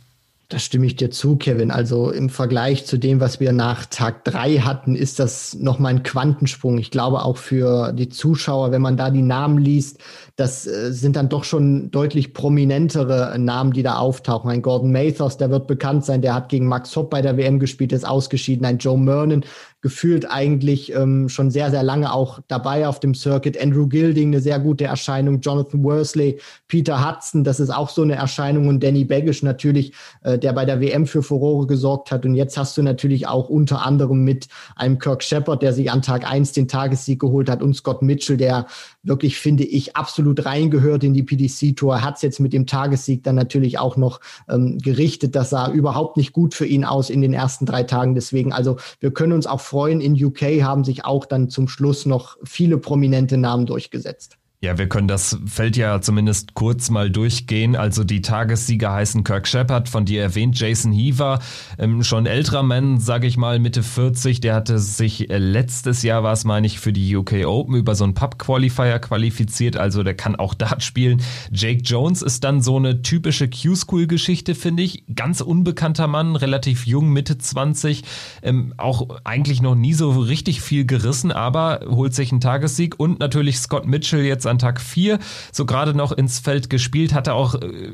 Da 0.52 0.60
stimme 0.60 0.86
ich 0.86 0.98
dir 0.98 1.10
zu, 1.10 1.38
Kevin. 1.38 1.72
Also 1.72 2.12
im 2.12 2.28
Vergleich 2.28 2.86
zu 2.86 2.98
dem, 2.98 3.22
was 3.22 3.40
wir 3.40 3.54
nach 3.54 3.86
Tag 3.86 4.26
drei 4.26 4.58
hatten, 4.58 4.96
ist 4.96 5.18
das 5.18 5.54
nochmal 5.54 5.94
ein 5.94 6.04
Quantensprung. 6.04 6.78
Ich 6.78 6.92
glaube 6.92 7.24
auch 7.24 7.38
für 7.38 7.94
die 7.94 8.10
Zuschauer, 8.10 8.72
wenn 8.72 8.82
man 8.82 8.98
da 8.98 9.12
die 9.12 9.22
Namen 9.22 9.60
liest, 9.60 10.00
das 10.36 10.68
äh, 10.68 10.92
sind 10.92 11.16
dann 11.16 11.30
doch 11.30 11.46
schon 11.46 11.90
deutlich 11.92 12.34
prominentere 12.34 13.40
Namen, 13.40 13.72
die 13.72 13.82
da 13.82 13.96
auftauchen. 13.96 14.52
Ein 14.52 14.62
Gordon 14.62 14.92
Mathers, 14.92 15.38
der 15.38 15.52
wird 15.52 15.68
bekannt 15.68 16.04
sein, 16.04 16.22
der 16.22 16.34
hat 16.34 16.50
gegen 16.50 16.68
Max 16.68 16.94
Hopp 16.98 17.12
bei 17.12 17.22
der 17.22 17.38
WM 17.38 17.58
gespielt, 17.58 17.94
ist 17.94 18.06
ausgeschieden. 18.06 18.66
Ein 18.66 18.78
Joe 18.78 18.98
Mernon, 18.98 19.46
gefühlt 19.82 20.30
eigentlich 20.30 20.94
ähm, 20.94 21.28
schon 21.28 21.50
sehr, 21.50 21.72
sehr 21.72 21.82
lange 21.82 22.14
auch 22.14 22.40
dabei 22.48 22.88
auf 22.88 23.00
dem 23.00 23.16
Circuit. 23.16 23.60
Andrew 23.60 23.88
Gilding, 23.88 24.30
eine 24.30 24.40
sehr 24.40 24.60
gute 24.60 24.86
Erscheinung. 24.86 25.42
Jonathan 25.42 25.84
Worsley, 25.84 26.40
Peter 26.68 27.08
Hudson, 27.08 27.44
das 27.44 27.60
ist 27.60 27.72
auch 27.72 27.90
so 27.90 28.04
eine 28.04 28.16
Erscheinung. 28.16 28.68
Und 28.68 28.84
Danny 28.84 29.06
Baggish 29.06 29.42
natürlich, 29.42 29.94
äh, 30.24 30.38
der 30.44 30.54
bei 30.54 30.66
der 30.66 30.82
WM 30.82 31.08
für 31.08 31.24
Furore 31.24 31.68
gesorgt 31.68 32.12
hat. 32.12 32.26
Und 32.26 32.36
jetzt 32.36 32.58
hast 32.58 32.78
du 32.78 32.84
natürlich 32.84 33.28
auch 33.28 33.50
unter 33.50 33.86
anderem 33.86 34.24
mit 34.24 34.48
einem 34.76 35.00
Kirk 35.00 35.24
Shepard, 35.24 35.62
der 35.62 35.74
sich 35.74 35.92
an 35.92 36.02
Tag 36.02 36.30
eins 36.30 36.52
den 36.52 36.68
Tagessieg 36.68 37.20
geholt 37.20 37.50
hat, 37.50 37.62
und 37.62 37.76
Scott 37.76 38.02
Mitchell, 38.02 38.38
der 38.38 38.68
wirklich, 39.04 39.38
finde 39.38 39.64
ich, 39.64 39.96
absolut 39.96 40.46
reingehört 40.46 41.04
in 41.04 41.14
die 41.14 41.24
PDC-Tour, 41.24 42.02
hat 42.02 42.16
es 42.16 42.22
jetzt 42.22 42.40
mit 42.40 42.54
dem 42.54 42.66
Tagessieg 42.66 43.24
dann 43.24 43.36
natürlich 43.36 43.80
auch 43.80 43.98
noch 43.98 44.20
ähm, 44.50 44.78
gerichtet. 44.78 45.36
Das 45.36 45.50
sah 45.50 45.72
überhaupt 45.72 46.18
nicht 46.18 46.34
gut 46.34 46.54
für 46.54 46.66
ihn 46.66 46.86
aus 46.86 47.10
in 47.10 47.22
den 47.22 47.34
ersten 47.34 47.66
drei 47.66 47.84
Tagen. 47.84 48.16
Deswegen, 48.16 48.52
also 48.54 48.78
wir 49.00 49.12
können 49.12 49.34
uns 49.34 49.48
auch 49.48 49.62
freuen, 49.62 50.02
in 50.02 50.14
UK 50.14 50.64
haben 50.64 50.84
sich 50.84 51.06
auch 51.06 51.26
dann 51.26 51.50
zum 51.50 51.68
Schluss 51.68 52.06
noch 52.06 52.38
viele 52.44 52.78
prominente 52.78 53.38
Namen 53.38 53.66
durchgesetzt. 53.66 54.41
Ja, 54.64 54.78
wir 54.78 54.88
können 54.88 55.08
das 55.08 55.40
Feld 55.48 55.76
ja 55.76 56.02
zumindest 56.02 56.54
kurz 56.54 56.92
mal 56.92 57.10
durchgehen. 57.10 57.76
Also 57.76 58.04
die 58.04 58.22
Tagessieger 58.22 58.92
heißen 58.92 59.24
Kirk 59.24 59.48
Shepard, 59.48 59.90
von 59.90 60.06
dir 60.06 60.22
erwähnt, 60.22 60.60
Jason 60.60 60.92
Heaver, 60.92 61.40
ähm, 61.80 62.04
schon 62.04 62.28
älterer 62.28 62.62
Mann, 62.62 63.00
sage 63.00 63.26
ich 63.26 63.38
mal, 63.38 63.58
Mitte 63.58 63.82
40. 63.82 64.40
Der 64.40 64.54
hatte 64.54 64.78
sich 64.78 65.32
äh, 65.32 65.40
letztes 65.40 66.04
Jahr, 66.04 66.22
war 66.22 66.34
es 66.34 66.44
meine 66.44 66.68
ich, 66.68 66.80
für 66.80 66.94
die 66.94 67.16
UK 67.16 67.48
Open 67.48 67.74
über 67.74 67.96
so 67.96 68.04
einen 68.04 68.14
Pub-Qualifier 68.14 69.00
qualifiziert. 69.00 69.78
Also 69.78 70.04
der 70.04 70.14
kann 70.14 70.36
auch 70.36 70.54
Dart 70.62 70.84
spielen. 70.84 71.24
Jake 71.52 71.82
Jones 71.82 72.22
ist 72.22 72.44
dann 72.44 72.62
so 72.62 72.78
eine 72.78 73.02
typische 73.02 73.50
Q-School-Geschichte, 73.50 74.54
finde 74.54 74.84
ich. 74.84 75.06
Ganz 75.16 75.42
unbekannter 75.42 76.06
Mann, 76.06 76.36
relativ 76.36 76.86
jung, 76.86 77.10
Mitte 77.10 77.40
20. 77.40 78.04
Ähm, 78.44 78.76
auch 78.78 79.22
eigentlich 79.24 79.64
noch 79.64 79.74
nie 79.74 79.96
so 79.96 80.12
richtig 80.12 80.62
viel 80.62 80.86
gerissen, 80.86 81.32
aber 81.32 81.80
holt 81.88 82.14
sich 82.14 82.32
einen 82.32 82.42
Tagessieg. 82.42 83.00
Und 83.00 83.20
natürlich 83.20 83.58
Scott 83.58 83.88
Mitchell 83.88 84.24
jetzt 84.24 84.51
an 84.52 84.60
Tag 84.60 84.80
4 84.80 85.20
so 85.52 85.66
gerade 85.66 85.96
noch 85.96 86.12
ins 86.12 86.40
Feld 86.40 86.70
gespielt, 86.70 87.14
hatte 87.14 87.34
auch 87.34 87.56
äh, 87.56 87.92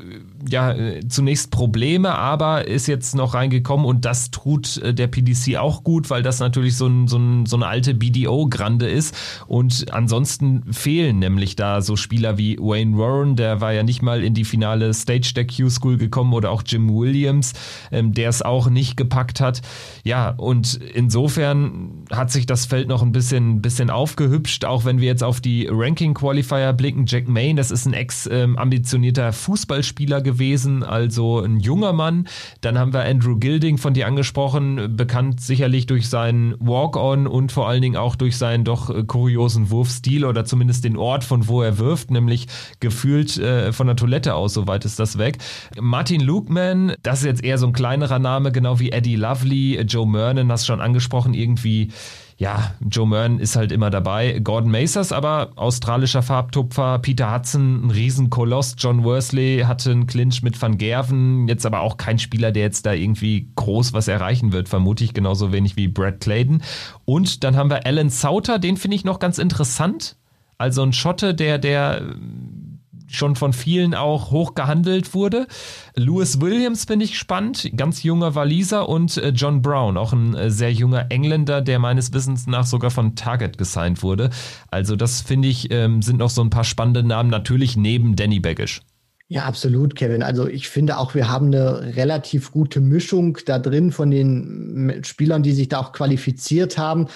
ja 0.48 0.74
zunächst 1.08 1.50
Probleme, 1.50 2.14
aber 2.14 2.66
ist 2.68 2.86
jetzt 2.86 3.14
noch 3.14 3.34
reingekommen 3.34 3.86
und 3.86 4.04
das 4.04 4.30
tut 4.30 4.76
äh, 4.78 4.92
der 4.92 5.06
PDC 5.06 5.56
auch 5.56 5.84
gut, 5.84 6.10
weil 6.10 6.22
das 6.22 6.40
natürlich 6.40 6.76
so, 6.76 6.86
ein, 6.86 7.08
so, 7.08 7.16
ein, 7.18 7.46
so 7.46 7.56
eine 7.56 7.66
alte 7.66 7.94
BDO-Grande 7.94 8.88
ist 8.88 9.16
und 9.46 9.92
ansonsten 9.92 10.72
fehlen 10.72 11.18
nämlich 11.18 11.56
da 11.56 11.80
so 11.80 11.96
Spieler 11.96 12.38
wie 12.38 12.58
Wayne 12.58 12.98
Warren, 12.98 13.36
der 13.36 13.60
war 13.60 13.72
ja 13.72 13.82
nicht 13.82 14.02
mal 14.02 14.22
in 14.22 14.34
die 14.34 14.44
finale 14.44 14.92
Stage 14.94 15.32
der 15.34 15.46
Q-School 15.46 15.96
gekommen 15.96 16.32
oder 16.32 16.50
auch 16.50 16.62
Jim 16.66 16.92
Williams, 16.92 17.52
ähm, 17.90 18.12
der 18.12 18.28
es 18.28 18.42
auch 18.42 18.68
nicht 18.68 18.96
gepackt 18.96 19.40
hat. 19.40 19.62
Ja, 20.04 20.30
und 20.30 20.74
insofern 20.74 22.04
hat 22.10 22.30
sich 22.30 22.46
das 22.46 22.66
Feld 22.66 22.88
noch 22.88 23.02
ein 23.02 23.12
bisschen, 23.12 23.62
bisschen 23.62 23.90
aufgehübscht, 23.90 24.64
auch 24.64 24.84
wenn 24.84 25.00
wir 25.00 25.06
jetzt 25.06 25.22
auf 25.22 25.40
die 25.40 25.68
Ranking-Qualifier 25.70 26.47
Qualifier 26.48 26.72
blicken. 26.72 27.04
Jack 27.06 27.28
Main, 27.28 27.56
das 27.56 27.70
ist 27.70 27.86
ein 27.86 27.92
ex-ambitionierter 27.92 29.32
Fußballspieler 29.32 30.20
gewesen, 30.20 30.82
also 30.82 31.40
ein 31.40 31.60
junger 31.60 31.92
Mann. 31.92 32.26
Dann 32.60 32.78
haben 32.78 32.92
wir 32.92 33.04
Andrew 33.04 33.36
Gilding 33.36 33.78
von 33.78 33.94
dir 33.94 34.06
angesprochen, 34.06 34.96
bekannt 34.96 35.40
sicherlich 35.40 35.86
durch 35.86 36.08
seinen 36.08 36.54
Walk-on 36.58 37.26
und 37.26 37.52
vor 37.52 37.68
allen 37.68 37.82
Dingen 37.82 37.96
auch 37.96 38.16
durch 38.16 38.36
seinen 38.36 38.64
doch 38.64 38.90
äh, 38.90 39.04
kuriosen 39.04 39.70
Wurfstil 39.70 40.24
oder 40.24 40.44
zumindest 40.44 40.84
den 40.84 40.96
Ort, 40.96 41.24
von 41.24 41.48
wo 41.48 41.62
er 41.62 41.78
wirft, 41.78 42.10
nämlich 42.10 42.46
gefühlt 42.80 43.36
äh, 43.38 43.72
von 43.72 43.86
der 43.86 43.96
Toilette 43.96 44.34
aus, 44.34 44.54
soweit 44.54 44.84
ist 44.84 44.98
das 44.98 45.18
weg. 45.18 45.38
Martin 45.80 46.20
Lukeman, 46.20 46.94
das 47.02 47.20
ist 47.20 47.26
jetzt 47.26 47.44
eher 47.44 47.58
so 47.58 47.66
ein 47.66 47.72
kleinerer 47.72 48.18
Name, 48.18 48.52
genau 48.52 48.80
wie 48.80 48.90
Eddie 48.90 49.16
Lovely, 49.16 49.80
Joe 49.82 50.06
Mernon, 50.06 50.50
hast 50.50 50.66
schon 50.66 50.80
angesprochen, 50.80 51.34
irgendwie 51.34 51.90
ja, 52.38 52.72
Joe 52.80 53.06
Mern 53.06 53.40
ist 53.40 53.56
halt 53.56 53.72
immer 53.72 53.90
dabei. 53.90 54.38
Gordon 54.38 54.70
Macers 54.70 55.10
aber 55.10 55.50
australischer 55.56 56.22
Farbtupfer. 56.22 57.00
Peter 57.00 57.34
Hudson, 57.34 57.86
ein 57.86 57.90
Riesenkoloss. 57.90 58.76
John 58.78 59.02
Worsley 59.02 59.64
hatte 59.66 59.90
einen 59.90 60.06
Clinch 60.06 60.42
mit 60.42 60.60
Van 60.62 60.78
Gerven. 60.78 61.48
Jetzt 61.48 61.66
aber 61.66 61.80
auch 61.80 61.96
kein 61.96 62.20
Spieler, 62.20 62.52
der 62.52 62.62
jetzt 62.62 62.86
da 62.86 62.92
irgendwie 62.92 63.50
groß 63.56 63.92
was 63.92 64.06
erreichen 64.06 64.52
wird, 64.52 64.68
vermute 64.68 65.02
ich 65.02 65.14
genauso 65.14 65.50
wenig 65.50 65.76
wie 65.76 65.88
Brad 65.88 66.20
Clayton. 66.20 66.62
Und 67.04 67.42
dann 67.42 67.56
haben 67.56 67.70
wir 67.70 67.84
Alan 67.84 68.08
Sauter, 68.08 68.60
den 68.60 68.76
finde 68.76 68.94
ich 68.94 69.04
noch 69.04 69.18
ganz 69.18 69.38
interessant. 69.38 70.16
Also 70.58 70.82
ein 70.82 70.92
Schotte, 70.92 71.34
der, 71.34 71.58
der 71.58 72.02
schon 73.08 73.36
von 73.36 73.52
vielen 73.52 73.94
auch 73.94 74.30
hoch 74.30 74.54
gehandelt 74.54 75.14
wurde. 75.14 75.46
Lewis 75.94 76.40
Williams 76.40 76.84
finde 76.84 77.04
ich 77.04 77.18
spannend, 77.18 77.70
ganz 77.76 78.02
junger 78.02 78.34
Waliser 78.34 78.88
und 78.88 79.16
äh, 79.16 79.30
John 79.30 79.62
Brown, 79.62 79.96
auch 79.96 80.12
ein 80.12 80.34
äh, 80.34 80.50
sehr 80.50 80.72
junger 80.72 81.06
Engländer, 81.10 81.60
der 81.60 81.78
meines 81.78 82.12
Wissens 82.12 82.46
nach 82.46 82.66
sogar 82.66 82.90
von 82.90 83.16
Target 83.16 83.58
gesigned 83.58 84.02
wurde. 84.02 84.30
Also 84.70 84.96
das 84.96 85.20
finde 85.22 85.48
ich, 85.48 85.70
ähm, 85.70 86.02
sind 86.02 86.18
noch 86.18 86.30
so 86.30 86.42
ein 86.42 86.50
paar 86.50 86.64
spannende 86.64 87.02
Namen, 87.02 87.30
natürlich 87.30 87.76
neben 87.76 88.16
Danny 88.16 88.40
Baggish. 88.40 88.82
Ja, 89.30 89.44
absolut, 89.44 89.94
Kevin. 89.94 90.22
Also 90.22 90.48
ich 90.48 90.70
finde 90.70 90.96
auch, 90.96 91.14
wir 91.14 91.28
haben 91.28 91.48
eine 91.48 91.96
relativ 91.96 92.50
gute 92.50 92.80
Mischung 92.80 93.36
da 93.44 93.58
drin 93.58 93.92
von 93.92 94.10
den 94.10 95.02
Spielern, 95.04 95.42
die 95.42 95.52
sich 95.52 95.68
da 95.68 95.80
auch 95.80 95.92
qualifiziert 95.92 96.78
haben. 96.78 97.08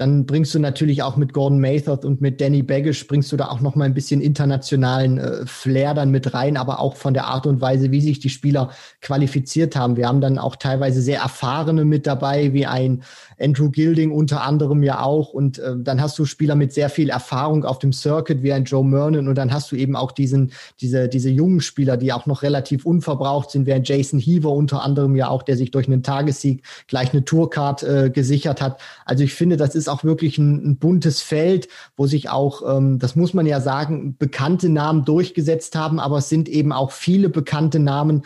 Dann 0.00 0.24
bringst 0.24 0.54
du 0.54 0.58
natürlich 0.58 1.02
auch 1.02 1.18
mit 1.18 1.34
Gordon 1.34 1.60
Mathers 1.60 2.06
und 2.06 2.22
mit 2.22 2.40
Danny 2.40 2.62
Baggish 2.62 3.06
bringst 3.06 3.30
du 3.32 3.36
da 3.36 3.48
auch 3.48 3.60
noch 3.60 3.74
mal 3.74 3.84
ein 3.84 3.92
bisschen 3.92 4.22
internationalen 4.22 5.18
äh, 5.18 5.44
Flair 5.44 5.92
dann 5.92 6.10
mit 6.10 6.32
rein, 6.32 6.56
aber 6.56 6.80
auch 6.80 6.96
von 6.96 7.12
der 7.12 7.26
Art 7.26 7.46
und 7.46 7.60
Weise, 7.60 7.90
wie 7.90 8.00
sich 8.00 8.18
die 8.18 8.30
Spieler 8.30 8.70
qualifiziert 9.02 9.76
haben. 9.76 9.98
Wir 9.98 10.08
haben 10.08 10.22
dann 10.22 10.38
auch 10.38 10.56
teilweise 10.56 11.02
sehr 11.02 11.20
erfahrene 11.20 11.84
mit 11.84 12.06
dabei, 12.06 12.54
wie 12.54 12.64
ein 12.64 13.02
Andrew 13.38 13.68
Gilding 13.68 14.10
unter 14.10 14.42
anderem 14.42 14.82
ja 14.82 15.02
auch. 15.02 15.34
Und 15.34 15.58
äh, 15.58 15.74
dann 15.76 16.00
hast 16.00 16.18
du 16.18 16.24
Spieler 16.24 16.54
mit 16.54 16.72
sehr 16.72 16.88
viel 16.88 17.10
Erfahrung 17.10 17.66
auf 17.66 17.78
dem 17.78 17.92
Circuit, 17.92 18.42
wie 18.42 18.54
ein 18.54 18.64
Joe 18.64 18.82
Mernon. 18.82 19.28
Und 19.28 19.34
dann 19.34 19.52
hast 19.52 19.70
du 19.70 19.76
eben 19.76 19.96
auch 19.96 20.12
diesen, 20.12 20.52
diese, 20.80 21.10
diese 21.10 21.28
jungen 21.28 21.60
Spieler, 21.60 21.98
die 21.98 22.14
auch 22.14 22.24
noch 22.24 22.40
relativ 22.40 22.86
unverbraucht 22.86 23.50
sind, 23.50 23.66
wie 23.66 23.74
ein 23.74 23.84
Jason 23.84 24.18
Heaver 24.18 24.50
unter 24.50 24.82
anderem 24.82 25.14
ja 25.14 25.28
auch, 25.28 25.42
der 25.42 25.58
sich 25.58 25.70
durch 25.72 25.88
einen 25.88 26.02
Tagessieg 26.02 26.62
gleich 26.86 27.12
eine 27.12 27.26
Tourcard 27.26 27.82
äh, 27.82 28.08
gesichert 28.08 28.62
hat. 28.62 28.80
Also 29.04 29.24
ich 29.24 29.34
finde, 29.34 29.58
das 29.58 29.74
ist 29.74 29.89
auch 29.90 30.04
wirklich 30.04 30.38
ein, 30.38 30.70
ein 30.70 30.76
buntes 30.78 31.20
Feld, 31.20 31.68
wo 31.96 32.06
sich 32.06 32.28
auch, 32.28 32.76
ähm, 32.76 32.98
das 32.98 33.16
muss 33.16 33.34
man 33.34 33.46
ja 33.46 33.60
sagen, 33.60 34.16
bekannte 34.18 34.68
Namen 34.68 35.04
durchgesetzt 35.04 35.76
haben, 35.76 36.00
aber 36.00 36.18
es 36.18 36.28
sind 36.28 36.48
eben 36.48 36.72
auch 36.72 36.92
viele 36.92 37.28
bekannte 37.28 37.78
Namen 37.78 38.22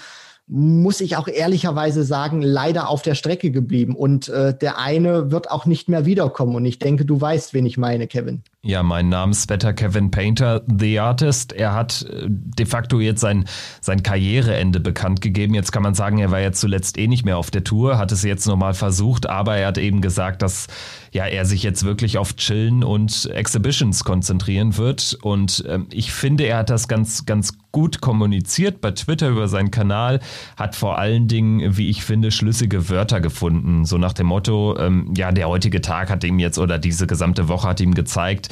muss 0.46 1.00
ich 1.00 1.16
auch 1.16 1.26
ehrlicherweise 1.26 2.04
sagen, 2.04 2.42
leider 2.42 2.88
auf 2.88 3.00
der 3.00 3.14
Strecke 3.14 3.50
geblieben. 3.50 3.96
Und 3.96 4.28
äh, 4.28 4.56
der 4.56 4.78
eine 4.78 5.30
wird 5.30 5.50
auch 5.50 5.64
nicht 5.64 5.88
mehr 5.88 6.04
wiederkommen. 6.04 6.54
Und 6.54 6.66
ich 6.66 6.78
denke, 6.78 7.06
du 7.06 7.18
weißt, 7.18 7.54
wen 7.54 7.64
ich 7.64 7.78
meine, 7.78 8.06
Kevin. 8.06 8.42
Ja, 8.62 8.82
mein 8.82 9.08
Namensvetter 9.08 9.72
Kevin 9.72 10.10
Painter, 10.10 10.62
The 10.66 10.98
Artist. 10.98 11.52
Er 11.52 11.72
hat 11.72 12.06
äh, 12.10 12.26
de 12.28 12.66
facto 12.66 13.00
jetzt 13.00 13.20
sein, 13.20 13.46
sein 13.80 14.02
Karriereende 14.02 14.80
bekannt 14.80 15.22
gegeben. 15.22 15.54
Jetzt 15.54 15.72
kann 15.72 15.82
man 15.82 15.94
sagen, 15.94 16.18
er 16.18 16.30
war 16.30 16.40
ja 16.40 16.52
zuletzt 16.52 16.98
eh 16.98 17.06
nicht 17.06 17.24
mehr 17.24 17.38
auf 17.38 17.50
der 17.50 17.64
Tour, 17.64 17.96
hat 17.96 18.12
es 18.12 18.22
jetzt 18.22 18.46
nochmal 18.46 18.74
versucht, 18.74 19.26
aber 19.26 19.56
er 19.56 19.68
hat 19.68 19.78
eben 19.78 20.02
gesagt, 20.02 20.42
dass 20.42 20.66
ja, 21.12 21.26
er 21.26 21.44
sich 21.44 21.62
jetzt 21.62 21.84
wirklich 21.84 22.18
auf 22.18 22.36
Chillen 22.36 22.82
und 22.82 23.30
Exhibitions 23.30 24.02
konzentrieren 24.02 24.76
wird. 24.76 25.16
Und 25.22 25.64
ähm, 25.68 25.86
ich 25.92 26.12
finde, 26.12 26.44
er 26.44 26.58
hat 26.58 26.70
das 26.70 26.88
ganz, 26.88 27.24
ganz 27.24 27.52
gut 27.70 28.00
kommuniziert 28.00 28.80
bei 28.80 28.92
Twitter 28.92 29.28
über 29.28 29.48
seinen 29.48 29.70
Kanal, 29.70 30.20
hat 30.56 30.76
vor 30.76 30.98
allen 30.98 31.28
Dingen, 31.28 31.76
wie 31.76 31.90
ich 31.90 32.04
finde, 32.04 32.30
schlüssige 32.30 32.88
Wörter 32.88 33.20
gefunden. 33.20 33.84
So 33.84 33.98
nach 33.98 34.12
dem 34.12 34.26
Motto, 34.26 34.76
ähm, 34.78 35.12
ja, 35.16 35.32
der 35.32 35.48
heutige 35.48 35.80
Tag 35.80 36.10
hat 36.10 36.24
ihm 36.24 36.38
jetzt 36.38 36.58
oder 36.58 36.78
diese 36.78 37.06
gesamte 37.06 37.48
Woche 37.48 37.68
hat 37.68 37.80
ihm 37.80 37.94
gezeigt, 37.94 38.48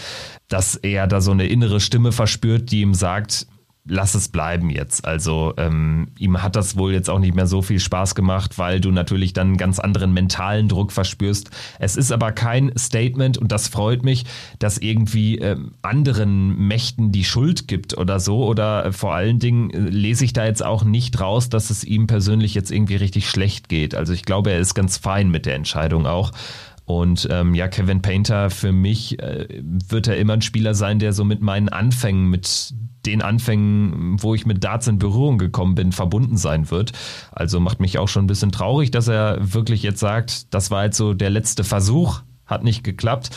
dass 0.48 0.76
er 0.76 1.06
da 1.06 1.20
so 1.20 1.30
eine 1.30 1.46
innere 1.46 1.80
Stimme 1.80 2.12
verspürt, 2.12 2.70
die 2.70 2.80
ihm 2.80 2.94
sagt, 2.94 3.46
lass 3.84 4.14
es 4.14 4.28
bleiben 4.28 4.70
jetzt. 4.70 5.04
Also 5.04 5.54
ähm, 5.56 6.08
ihm 6.16 6.40
hat 6.42 6.54
das 6.54 6.76
wohl 6.76 6.92
jetzt 6.92 7.10
auch 7.10 7.18
nicht 7.18 7.34
mehr 7.34 7.48
so 7.48 7.62
viel 7.62 7.80
Spaß 7.80 8.14
gemacht, 8.14 8.56
weil 8.58 8.80
du 8.80 8.92
natürlich 8.92 9.32
dann 9.32 9.48
einen 9.48 9.56
ganz 9.56 9.80
anderen 9.80 10.12
mentalen 10.12 10.68
Druck 10.68 10.92
verspürst. 10.92 11.50
Es 11.80 11.96
ist 11.96 12.12
aber 12.12 12.30
kein 12.30 12.72
Statement 12.78 13.38
und 13.38 13.50
das 13.50 13.66
freut 13.66 14.04
mich, 14.04 14.24
dass 14.60 14.78
irgendwie 14.78 15.38
ähm, 15.38 15.74
anderen 15.82 16.56
Mächten 16.68 17.10
die 17.10 17.24
Schuld 17.24 17.66
gibt 17.66 17.98
oder 17.98 18.20
so. 18.20 18.44
Oder 18.44 18.86
äh, 18.86 18.92
vor 18.92 19.14
allen 19.14 19.40
Dingen 19.40 19.70
äh, 19.70 19.78
lese 19.78 20.24
ich 20.24 20.32
da 20.32 20.44
jetzt 20.44 20.64
auch 20.64 20.84
nicht 20.84 21.20
raus, 21.20 21.48
dass 21.48 21.70
es 21.70 21.82
ihm 21.82 22.06
persönlich 22.06 22.54
jetzt 22.54 22.70
irgendwie 22.70 22.96
richtig 22.96 23.28
schlecht 23.28 23.68
geht. 23.68 23.96
Also 23.96 24.12
ich 24.12 24.22
glaube, 24.22 24.52
er 24.52 24.60
ist 24.60 24.74
ganz 24.74 24.96
fein 24.96 25.28
mit 25.30 25.44
der 25.44 25.56
Entscheidung 25.56 26.06
auch. 26.06 26.30
Und 26.84 27.28
ähm, 27.30 27.54
ja, 27.54 27.68
Kevin 27.68 28.02
Painter, 28.02 28.50
für 28.50 28.72
mich 28.72 29.18
äh, 29.20 29.46
wird 29.62 30.08
er 30.08 30.16
immer 30.16 30.34
ein 30.34 30.42
Spieler 30.42 30.74
sein, 30.74 30.98
der 30.98 31.12
so 31.12 31.24
mit 31.24 31.40
meinen 31.40 31.68
Anfängen, 31.68 32.28
mit 32.28 32.74
den 33.06 33.22
Anfängen, 33.22 34.22
wo 34.22 34.34
ich 34.34 34.46
mit 34.46 34.62
Darts 34.62 34.86
in 34.86 34.98
Berührung 34.98 35.38
gekommen 35.38 35.74
bin, 35.74 35.92
verbunden 35.92 36.36
sein 36.36 36.70
wird. 36.70 36.92
Also 37.32 37.60
macht 37.60 37.80
mich 37.80 37.98
auch 37.98 38.08
schon 38.08 38.24
ein 38.24 38.28
bisschen 38.28 38.52
traurig, 38.52 38.90
dass 38.90 39.08
er 39.08 39.38
wirklich 39.40 39.82
jetzt 39.82 40.00
sagt, 40.00 40.52
das 40.54 40.70
war 40.70 40.84
jetzt 40.84 40.96
so 40.96 41.14
der 41.14 41.30
letzte 41.30 41.64
Versuch, 41.64 42.20
hat 42.46 42.64
nicht 42.64 42.84
geklappt. 42.84 43.30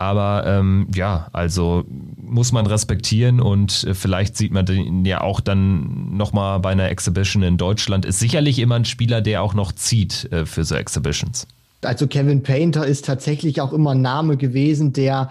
Aber 0.00 0.44
ähm, 0.46 0.86
ja, 0.94 1.26
also 1.32 1.84
muss 1.88 2.52
man 2.52 2.66
respektieren 2.66 3.40
und 3.40 3.82
äh, 3.82 3.94
vielleicht 3.94 4.36
sieht 4.36 4.52
man 4.52 4.64
den 4.64 5.04
ja 5.04 5.22
auch 5.22 5.40
dann 5.40 6.16
nochmal 6.16 6.60
bei 6.60 6.70
einer 6.70 6.88
Exhibition 6.88 7.42
in 7.42 7.56
Deutschland. 7.56 8.04
Ist 8.04 8.20
sicherlich 8.20 8.60
immer 8.60 8.76
ein 8.76 8.84
Spieler, 8.84 9.20
der 9.20 9.42
auch 9.42 9.54
noch 9.54 9.72
zieht 9.72 10.30
äh, 10.30 10.46
für 10.46 10.64
so 10.64 10.76
Exhibitions. 10.76 11.48
Also 11.82 12.06
Kevin 12.06 12.42
Painter 12.42 12.86
ist 12.86 13.04
tatsächlich 13.04 13.60
auch 13.60 13.72
immer 13.72 13.92
ein 13.92 14.02
Name 14.02 14.36
gewesen, 14.36 14.92
der 14.92 15.30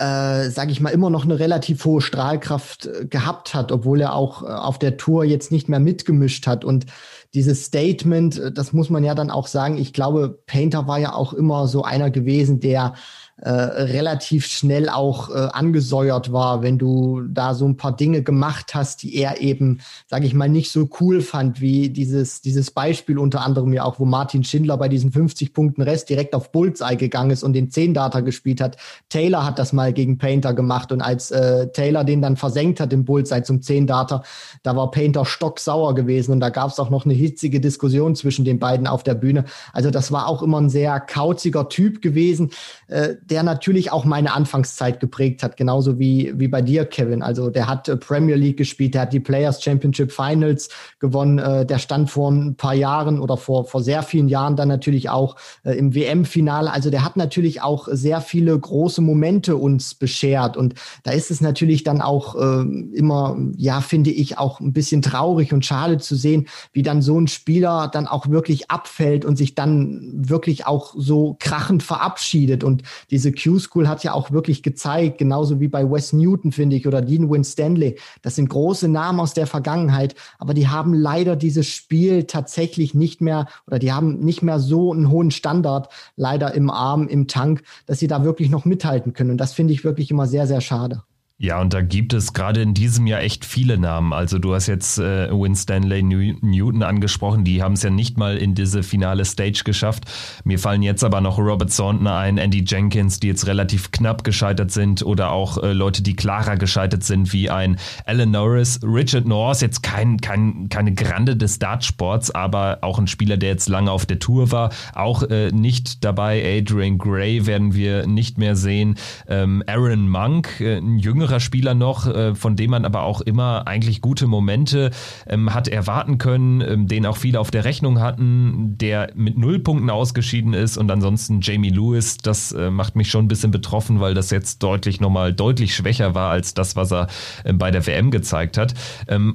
äh, 0.00 0.48
sage 0.50 0.72
ich 0.72 0.80
mal, 0.80 0.90
immer 0.90 1.10
noch 1.10 1.24
eine 1.24 1.38
relativ 1.38 1.84
hohe 1.84 2.00
Strahlkraft 2.00 2.86
äh, 2.86 3.06
gehabt 3.06 3.54
hat, 3.54 3.70
obwohl 3.70 4.00
er 4.00 4.14
auch 4.14 4.42
äh, 4.42 4.46
auf 4.46 4.78
der 4.78 4.96
Tour 4.96 5.24
jetzt 5.24 5.52
nicht 5.52 5.68
mehr 5.68 5.80
mitgemischt 5.80 6.46
hat. 6.46 6.64
Und 6.64 6.86
dieses 7.34 7.64
Statement, 7.64 8.38
äh, 8.38 8.52
das 8.52 8.72
muss 8.72 8.88
man 8.88 9.04
ja 9.04 9.14
dann 9.14 9.30
auch 9.30 9.46
sagen, 9.46 9.76
ich 9.76 9.92
glaube, 9.92 10.38
Painter 10.46 10.86
war 10.86 10.98
ja 10.98 11.12
auch 11.12 11.34
immer 11.34 11.66
so 11.66 11.82
einer 11.82 12.10
gewesen, 12.10 12.60
der 12.60 12.94
äh, 13.42 13.50
relativ 13.50 14.46
schnell 14.46 14.88
auch 14.90 15.30
äh, 15.30 15.48
angesäuert 15.52 16.30
war, 16.32 16.62
wenn 16.62 16.76
du 16.76 17.22
da 17.22 17.54
so 17.54 17.66
ein 17.66 17.76
paar 17.76 17.96
Dinge 17.96 18.22
gemacht 18.22 18.74
hast, 18.74 19.02
die 19.02 19.16
er 19.16 19.40
eben, 19.40 19.80
sage 20.08 20.26
ich 20.26 20.34
mal, 20.34 20.48
nicht 20.48 20.70
so 20.70 20.90
cool 21.00 21.22
fand, 21.22 21.60
wie 21.60 21.88
dieses, 21.88 22.42
dieses 22.42 22.70
Beispiel 22.70 23.18
unter 23.18 23.40
anderem 23.40 23.72
ja 23.72 23.84
auch, 23.84 23.98
wo 23.98 24.04
Martin 24.04 24.44
Schindler 24.44 24.76
bei 24.76 24.88
diesen 24.88 25.10
50 25.10 25.54
Punkten 25.54 25.80
Rest 25.80 26.10
direkt 26.10 26.34
auf 26.34 26.52
Bullseye 26.52 26.96
gegangen 26.96 27.30
ist 27.30 27.42
und 27.42 27.54
den 27.54 27.70
10 27.70 27.94
Data 27.94 28.20
gespielt 28.20 28.60
hat. 28.60 28.76
Taylor 29.08 29.46
hat 29.46 29.58
das 29.58 29.72
mal 29.72 29.92
gegen 29.94 30.18
Painter 30.18 30.52
gemacht 30.52 30.92
und 30.92 31.00
als 31.00 31.30
äh, 31.30 31.68
Taylor 31.68 32.04
den 32.04 32.20
dann 32.20 32.36
versenkt 32.36 32.78
hat 32.78 32.92
im 32.92 33.06
Bullseye 33.06 33.42
zum 33.42 33.62
10 33.62 33.86
Data, 33.86 34.22
da 34.62 34.76
war 34.76 34.90
Painter 34.90 35.24
stocksauer 35.24 35.94
gewesen 35.94 36.32
und 36.32 36.40
da 36.40 36.50
gab 36.50 36.70
es 36.70 36.78
auch 36.78 36.90
noch 36.90 37.06
eine 37.06 37.14
hitzige 37.14 37.60
Diskussion 37.60 38.14
zwischen 38.16 38.44
den 38.44 38.58
beiden 38.58 38.86
auf 38.86 39.02
der 39.02 39.14
Bühne. 39.14 39.44
Also 39.72 39.90
das 39.90 40.12
war 40.12 40.28
auch 40.28 40.42
immer 40.42 40.60
ein 40.60 40.68
sehr 40.68 41.00
kauziger 41.00 41.70
Typ 41.70 42.02
gewesen. 42.02 42.50
Äh, 42.88 43.14
der 43.30 43.42
natürlich 43.42 43.92
auch 43.92 44.04
meine 44.04 44.32
Anfangszeit 44.34 44.98
geprägt 45.00 45.42
hat, 45.42 45.56
genauso 45.56 45.98
wie, 45.98 46.32
wie 46.36 46.48
bei 46.48 46.62
dir, 46.62 46.84
Kevin. 46.84 47.22
Also 47.22 47.48
der 47.48 47.68
hat 47.68 47.88
äh, 47.88 47.96
Premier 47.96 48.34
League 48.34 48.56
gespielt, 48.56 48.94
der 48.94 49.02
hat 49.02 49.12
die 49.12 49.20
Players 49.20 49.62
Championship 49.62 50.10
Finals 50.10 50.68
gewonnen, 50.98 51.38
äh, 51.38 51.64
der 51.64 51.78
stand 51.78 52.10
vor 52.10 52.30
ein 52.30 52.56
paar 52.56 52.74
Jahren 52.74 53.20
oder 53.20 53.36
vor, 53.36 53.64
vor 53.64 53.82
sehr 53.82 54.02
vielen 54.02 54.28
Jahren 54.28 54.56
dann 54.56 54.68
natürlich 54.68 55.08
auch 55.08 55.36
äh, 55.64 55.78
im 55.78 55.94
WM-Finale. 55.94 56.72
Also 56.72 56.90
der 56.90 57.04
hat 57.04 57.16
natürlich 57.16 57.62
auch 57.62 57.88
sehr 57.90 58.20
viele 58.20 58.58
große 58.58 59.00
Momente 59.00 59.56
uns 59.56 59.94
beschert. 59.94 60.56
Und 60.56 60.74
da 61.04 61.12
ist 61.12 61.30
es 61.30 61.40
natürlich 61.40 61.84
dann 61.84 62.00
auch 62.00 62.34
äh, 62.34 62.62
immer, 62.94 63.36
ja, 63.56 63.80
finde 63.80 64.10
ich, 64.10 64.38
auch 64.38 64.60
ein 64.60 64.72
bisschen 64.72 65.02
traurig 65.02 65.52
und 65.52 65.64
schade 65.64 65.98
zu 65.98 66.16
sehen, 66.16 66.48
wie 66.72 66.82
dann 66.82 67.00
so 67.00 67.18
ein 67.20 67.28
Spieler 67.28 67.88
dann 67.92 68.06
auch 68.06 68.28
wirklich 68.28 68.70
abfällt 68.70 69.24
und 69.24 69.36
sich 69.36 69.54
dann 69.54 70.10
wirklich 70.14 70.66
auch 70.66 70.94
so 70.96 71.36
krachend 71.38 71.82
verabschiedet. 71.82 72.64
Und 72.64 72.82
diese 73.20 73.32
Q-School 73.32 73.86
hat 73.86 74.02
ja 74.02 74.14
auch 74.14 74.30
wirklich 74.30 74.62
gezeigt, 74.62 75.18
genauso 75.18 75.60
wie 75.60 75.68
bei 75.68 75.90
Wes 75.90 76.14
Newton, 76.14 76.52
finde 76.52 76.76
ich, 76.76 76.86
oder 76.86 77.02
Dean 77.02 77.28
Winstanley. 77.28 77.98
Das 78.22 78.36
sind 78.36 78.48
große 78.48 78.88
Namen 78.88 79.20
aus 79.20 79.34
der 79.34 79.46
Vergangenheit, 79.46 80.14
aber 80.38 80.54
die 80.54 80.68
haben 80.68 80.94
leider 80.94 81.36
dieses 81.36 81.66
Spiel 81.66 82.24
tatsächlich 82.24 82.94
nicht 82.94 83.20
mehr 83.20 83.46
oder 83.66 83.78
die 83.78 83.92
haben 83.92 84.20
nicht 84.20 84.40
mehr 84.40 84.58
so 84.58 84.90
einen 84.94 85.10
hohen 85.10 85.30
Standard 85.30 85.90
leider 86.16 86.54
im 86.54 86.70
Arm, 86.70 87.08
im 87.08 87.26
Tank, 87.26 87.62
dass 87.84 87.98
sie 87.98 88.06
da 88.06 88.24
wirklich 88.24 88.48
noch 88.48 88.64
mithalten 88.64 89.12
können. 89.12 89.32
Und 89.32 89.38
das 89.38 89.52
finde 89.52 89.74
ich 89.74 89.84
wirklich 89.84 90.10
immer 90.10 90.26
sehr, 90.26 90.46
sehr 90.46 90.62
schade. 90.62 91.02
Ja, 91.42 91.58
und 91.58 91.72
da 91.72 91.80
gibt 91.80 92.12
es 92.12 92.34
gerade 92.34 92.60
in 92.60 92.74
diesem 92.74 93.06
Jahr 93.06 93.22
echt 93.22 93.46
viele 93.46 93.78
Namen. 93.78 94.12
Also 94.12 94.38
du 94.38 94.54
hast 94.54 94.66
jetzt 94.66 94.98
äh, 94.98 95.30
Winstanley 95.30 96.02
New 96.02 96.34
Newton 96.42 96.82
angesprochen, 96.82 97.44
die 97.44 97.62
haben 97.62 97.72
es 97.72 97.82
ja 97.82 97.88
nicht 97.88 98.18
mal 98.18 98.36
in 98.36 98.54
diese 98.54 98.82
finale 98.82 99.24
Stage 99.24 99.62
geschafft. 99.64 100.04
Mir 100.44 100.58
fallen 100.58 100.82
jetzt 100.82 101.02
aber 101.02 101.22
noch 101.22 101.38
Robert 101.38 101.74
Thornton 101.74 102.08
ein, 102.08 102.36
Andy 102.36 102.62
Jenkins, 102.66 103.20
die 103.20 103.28
jetzt 103.28 103.46
relativ 103.46 103.90
knapp 103.90 104.22
gescheitert 104.22 104.70
sind 104.70 105.02
oder 105.02 105.30
auch 105.30 105.56
äh, 105.62 105.72
Leute, 105.72 106.02
die 106.02 106.14
klarer 106.14 106.58
gescheitert 106.58 107.04
sind, 107.04 107.32
wie 107.32 107.48
ein 107.48 107.78
Alan 108.04 108.32
Norris, 108.32 108.78
Richard 108.82 109.26
Norris, 109.26 109.62
jetzt 109.62 109.82
kein, 109.82 110.18
kein, 110.18 110.68
keine 110.68 110.92
Grande 110.92 111.38
des 111.38 111.58
Dartsports, 111.58 112.30
aber 112.30 112.80
auch 112.82 112.98
ein 112.98 113.06
Spieler, 113.06 113.38
der 113.38 113.48
jetzt 113.48 113.70
lange 113.70 113.90
auf 113.92 114.04
der 114.04 114.18
Tour 114.18 114.52
war, 114.52 114.74
auch 114.94 115.22
äh, 115.22 115.50
nicht 115.52 116.04
dabei. 116.04 116.58
Adrian 116.58 116.98
Gray 116.98 117.46
werden 117.46 117.72
wir 117.72 118.06
nicht 118.06 118.36
mehr 118.36 118.56
sehen. 118.56 118.96
Ähm, 119.26 119.64
Aaron 119.66 120.06
Monk, 120.06 120.60
äh, 120.60 120.76
ein 120.76 120.98
jüngerer 120.98 121.29
jüngerer 121.30 121.40
Spieler 121.40 121.74
noch, 121.74 122.06
äh, 122.06 122.34
von 122.34 122.56
dem 122.56 122.70
man 122.70 122.84
aber 122.84 123.02
auch 123.02 123.20
immer 123.20 123.66
eigentlich 123.66 124.00
gute 124.00 124.26
Momente 124.26 124.90
ähm, 125.28 125.54
hat 125.54 125.68
erwarten 125.68 126.18
können, 126.18 126.60
ähm, 126.60 126.86
den 126.88 127.06
auch 127.06 127.16
viele 127.16 127.38
auf 127.38 127.50
der 127.50 127.64
Rechnung 127.64 128.00
hatten, 128.00 128.76
der 128.78 129.10
mit 129.14 129.38
null 129.38 129.60
Punkten 129.60 129.90
ausgeschieden 129.90 130.54
ist. 130.54 130.76
Und 130.76 130.90
ansonsten 130.90 131.40
Jamie 131.40 131.70
Lewis, 131.70 132.18
das 132.18 132.52
äh, 132.52 132.70
macht 132.70 132.96
mich 132.96 133.10
schon 133.10 133.26
ein 133.26 133.28
bisschen 133.28 133.52
betroffen, 133.52 134.00
weil 134.00 134.14
das 134.14 134.30
jetzt 134.30 134.62
deutlich 134.62 135.00
nochmal 135.00 135.32
deutlich 135.32 135.74
schwächer 135.74 136.14
war 136.14 136.30
als 136.30 136.54
das, 136.54 136.74
was 136.74 136.92
er 136.92 137.06
ähm, 137.44 137.58
bei 137.58 137.70
der 137.70 137.86
WM 137.86 138.10
gezeigt 138.10 138.58
hat. 138.58 138.74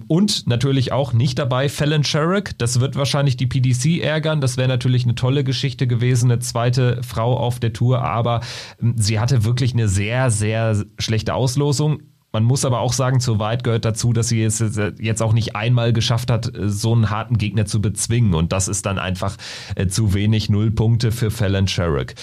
und 0.08 0.48
natürlich 0.48 0.92
auch 0.92 1.14
nicht 1.14 1.38
dabei 1.40 1.70
Fallon 1.70 2.04
Sherrick, 2.04 2.58
das 2.58 2.80
wird 2.80 2.96
wahrscheinlich 2.96 3.38
die 3.38 3.46
PDC 3.46 4.02
ärgern, 4.02 4.42
das 4.42 4.58
wäre 4.58 4.68
natürlich 4.68 5.04
eine 5.04 5.16
tolle 5.16 5.44
Geschichte 5.44 5.88
gewesen, 5.88 6.32
eine 6.32 6.40
zweite 6.40 7.02
Frau 7.04 7.38
auf 7.38 7.60
der 7.60 7.74
Tour, 7.74 8.02
aber 8.02 8.42
sie 8.96 9.20
hatte 9.20 9.44
wirklich 9.44 9.74
eine 9.74 9.88
sehr, 9.88 10.32
sehr 10.32 10.84
schlechte 11.00 11.34
Auslosung 11.34 11.85
Leistung. 11.86 12.12
Man 12.32 12.44
muss 12.44 12.66
aber 12.66 12.82
auch 12.82 12.92
sagen, 12.92 13.22
zu 13.22 13.40
weit 13.40 13.64
gehört 13.64 13.86
dazu, 13.86 14.12
dass 14.12 14.28
sie 14.28 14.44
es 14.44 14.60
jetzt 15.00 15.22
auch 15.22 15.32
nicht 15.32 15.56
einmal 15.56 15.94
geschafft 15.94 16.30
hat, 16.30 16.52
so 16.54 16.92
einen 16.92 17.10
harten 17.10 17.38
Gegner 17.38 17.66
zu 17.66 17.82
bezwingen. 17.82 18.34
Und 18.34 18.52
das 18.52 18.68
ist 18.68 18.86
dann 18.86 19.00
einfach 19.00 19.38
äh, 19.76 19.88
zu 19.88 20.14
wenig 20.14 20.50
Null 20.50 20.72
Punkte 20.72 21.14
für 21.14 21.32
Fallon 21.32 21.70
Sherrick. 21.70 22.16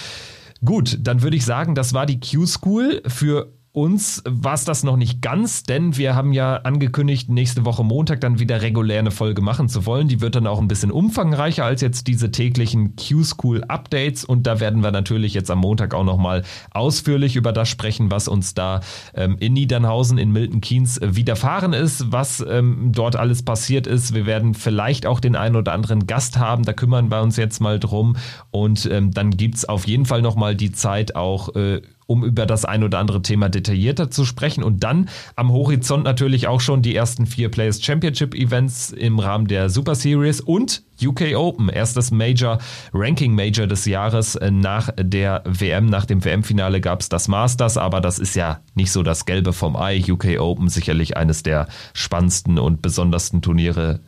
Gut, 0.63 0.99
dann 1.01 1.23
würde 1.23 1.35
ich 1.35 1.45
sagen, 1.45 1.73
das 1.73 1.95
war 1.95 2.05
die 2.05 2.19
Q-School 2.19 3.01
für 3.07 3.53
uns 3.73 4.21
war 4.25 4.53
es 4.53 4.65
das 4.65 4.83
noch 4.83 4.97
nicht 4.97 5.23
ganz, 5.23 5.63
denn 5.63 5.97
wir 5.97 6.13
haben 6.13 6.31
ja 6.31 6.57
angekündigt, 6.57 7.29
nächste 7.29 7.65
Woche 7.65 7.83
Montag 7.83 8.21
dann 8.21 8.37
wieder 8.37 8.61
regulär 8.61 8.99
eine 8.99 9.09
Folge 9.09 9.41
machen 9.41 9.67
zu 9.67 9.87
wollen. 9.87 10.07
Die 10.07 10.21
wird 10.21 10.35
dann 10.35 10.45
auch 10.45 10.59
ein 10.59 10.67
bisschen 10.67 10.91
umfangreicher 10.91 11.65
als 11.65 11.81
jetzt 11.81 12.05
diese 12.05 12.29
täglichen 12.29 12.95
Q-School-Updates. 12.95 14.25
Und 14.25 14.45
da 14.45 14.59
werden 14.59 14.83
wir 14.83 14.91
natürlich 14.91 15.33
jetzt 15.33 15.49
am 15.49 15.57
Montag 15.57 15.95
auch 15.95 16.03
nochmal 16.03 16.43
ausführlich 16.69 17.35
über 17.35 17.51
das 17.51 17.67
sprechen, 17.67 18.11
was 18.11 18.27
uns 18.27 18.53
da 18.53 18.81
ähm, 19.15 19.37
in 19.39 19.53
Niedernhausen, 19.53 20.19
in 20.19 20.31
Milton 20.31 20.61
Keynes 20.61 20.99
äh, 20.99 21.15
widerfahren 21.15 21.73
ist, 21.73 22.11
was 22.11 22.45
ähm, 22.47 22.91
dort 22.93 23.15
alles 23.15 23.41
passiert 23.41 23.87
ist. 23.87 24.13
Wir 24.13 24.27
werden 24.27 24.53
vielleicht 24.53 25.07
auch 25.07 25.19
den 25.19 25.35
einen 25.35 25.55
oder 25.55 25.73
anderen 25.73 26.05
Gast 26.05 26.37
haben, 26.37 26.63
da 26.63 26.73
kümmern 26.73 27.09
wir 27.09 27.23
uns 27.23 27.37
jetzt 27.37 27.59
mal 27.59 27.79
drum. 27.79 28.17
Und 28.51 28.85
ähm, 28.85 29.09
dann 29.09 29.31
gibt's 29.31 29.65
auf 29.65 29.87
jeden 29.87 30.05
Fall 30.05 30.21
nochmal 30.21 30.55
die 30.55 30.71
Zeit, 30.71 31.15
auch 31.15 31.55
äh, 31.55 31.81
um 32.05 32.23
über 32.23 32.45
das 32.45 32.65
ein 32.65 32.83
oder 32.83 32.99
andere 32.99 33.21
Thema 33.21 33.49
detaillierter 33.49 34.11
zu 34.11 34.25
sprechen. 34.25 34.63
Und 34.63 34.83
dann 34.83 35.09
am 35.35 35.51
Horizont 35.51 36.03
natürlich 36.03 36.47
auch 36.47 36.61
schon 36.61 36.81
die 36.81 36.95
ersten 36.95 37.25
vier 37.25 37.49
Players 37.49 37.83
Championship 37.83 38.35
Events 38.35 38.91
im 38.91 39.19
Rahmen 39.19 39.47
der 39.47 39.69
Super 39.69 39.95
Series 39.95 40.41
und 40.41 40.83
UK 41.03 41.35
Open, 41.35 41.69
erstes 41.69 42.11
Major, 42.11 42.59
Ranking 42.93 43.33
Major 43.35 43.67
des 43.67 43.85
Jahres 43.85 44.39
nach 44.51 44.89
der 44.97 45.43
WM. 45.45 45.87
Nach 45.87 46.05
dem 46.05 46.23
WM-Finale 46.23 46.81
gab 46.81 47.01
es 47.01 47.09
das 47.09 47.27
Masters, 47.27 47.77
aber 47.77 47.99
das 47.99 48.19
ist 48.19 48.35
ja 48.35 48.61
nicht 48.75 48.91
so 48.91 49.03
das 49.03 49.25
Gelbe 49.25 49.53
vom 49.53 49.75
Ei. 49.75 50.03
UK 50.07 50.39
Open 50.39 50.69
sicherlich 50.69 51.17
eines 51.17 51.43
der 51.43 51.67
spannendsten 51.93 52.59
und 52.59 52.81
besondersten 52.81 53.41
Turniere 53.41 54.01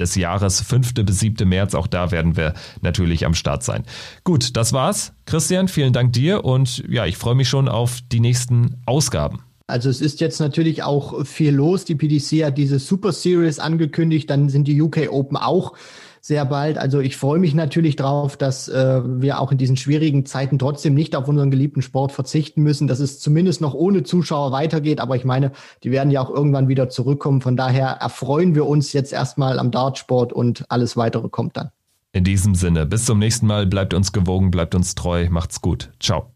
des 0.00 0.14
Jahres, 0.14 0.60
5. 0.62 0.94
bis 0.94 1.20
7. 1.20 1.48
März. 1.48 1.74
Auch 1.74 1.86
da 1.86 2.10
werden 2.10 2.36
wir 2.36 2.54
natürlich 2.80 3.26
am 3.26 3.34
Start 3.34 3.62
sein. 3.62 3.84
Gut, 4.24 4.56
das 4.56 4.72
war's. 4.72 5.12
Christian, 5.26 5.68
vielen 5.68 5.92
Dank 5.92 6.12
dir 6.12 6.44
und 6.44 6.82
ja, 6.88 7.06
ich 7.06 7.16
freue 7.16 7.34
mich 7.34 7.48
schon 7.48 7.68
auf 7.68 8.00
die 8.10 8.20
nächsten 8.20 8.76
Ausgaben. 8.86 9.40
Also 9.66 9.88
es 9.88 10.00
ist 10.00 10.20
jetzt 10.20 10.40
natürlich 10.40 10.82
auch 10.82 11.24
viel 11.24 11.54
los. 11.54 11.84
Die 11.84 11.94
PDC 11.94 12.44
hat 12.44 12.58
diese 12.58 12.80
Super 12.80 13.12
Series 13.12 13.60
angekündigt, 13.60 14.28
dann 14.28 14.48
sind 14.48 14.66
die 14.66 14.82
UK 14.82 15.08
Open 15.10 15.36
auch 15.36 15.74
sehr 16.20 16.44
bald. 16.44 16.78
Also 16.78 17.00
ich 17.00 17.16
freue 17.16 17.38
mich 17.38 17.54
natürlich 17.54 17.96
darauf, 17.96 18.36
dass 18.36 18.68
äh, 18.68 19.00
wir 19.04 19.40
auch 19.40 19.52
in 19.52 19.58
diesen 19.58 19.76
schwierigen 19.76 20.26
Zeiten 20.26 20.58
trotzdem 20.58 20.94
nicht 20.94 21.16
auf 21.16 21.28
unseren 21.28 21.50
geliebten 21.50 21.82
Sport 21.82 22.12
verzichten 22.12 22.62
müssen, 22.62 22.86
dass 22.86 23.00
es 23.00 23.20
zumindest 23.20 23.60
noch 23.60 23.74
ohne 23.74 24.02
Zuschauer 24.02 24.52
weitergeht. 24.52 25.00
Aber 25.00 25.16
ich 25.16 25.24
meine, 25.24 25.52
die 25.82 25.90
werden 25.90 26.10
ja 26.10 26.20
auch 26.20 26.30
irgendwann 26.30 26.68
wieder 26.68 26.88
zurückkommen. 26.88 27.40
Von 27.40 27.56
daher 27.56 27.86
erfreuen 27.86 28.54
wir 28.54 28.66
uns 28.66 28.92
jetzt 28.92 29.12
erstmal 29.12 29.58
am 29.58 29.70
Dartsport 29.70 30.32
und 30.32 30.64
alles 30.68 30.96
weitere 30.96 31.28
kommt 31.28 31.56
dann. 31.56 31.70
In 32.12 32.24
diesem 32.24 32.54
Sinne, 32.54 32.86
bis 32.86 33.04
zum 33.04 33.18
nächsten 33.18 33.46
Mal. 33.46 33.66
Bleibt 33.66 33.94
uns 33.94 34.12
gewogen, 34.12 34.50
bleibt 34.50 34.74
uns 34.74 34.94
treu. 34.94 35.28
Macht's 35.30 35.60
gut. 35.60 35.90
Ciao. 36.00 36.32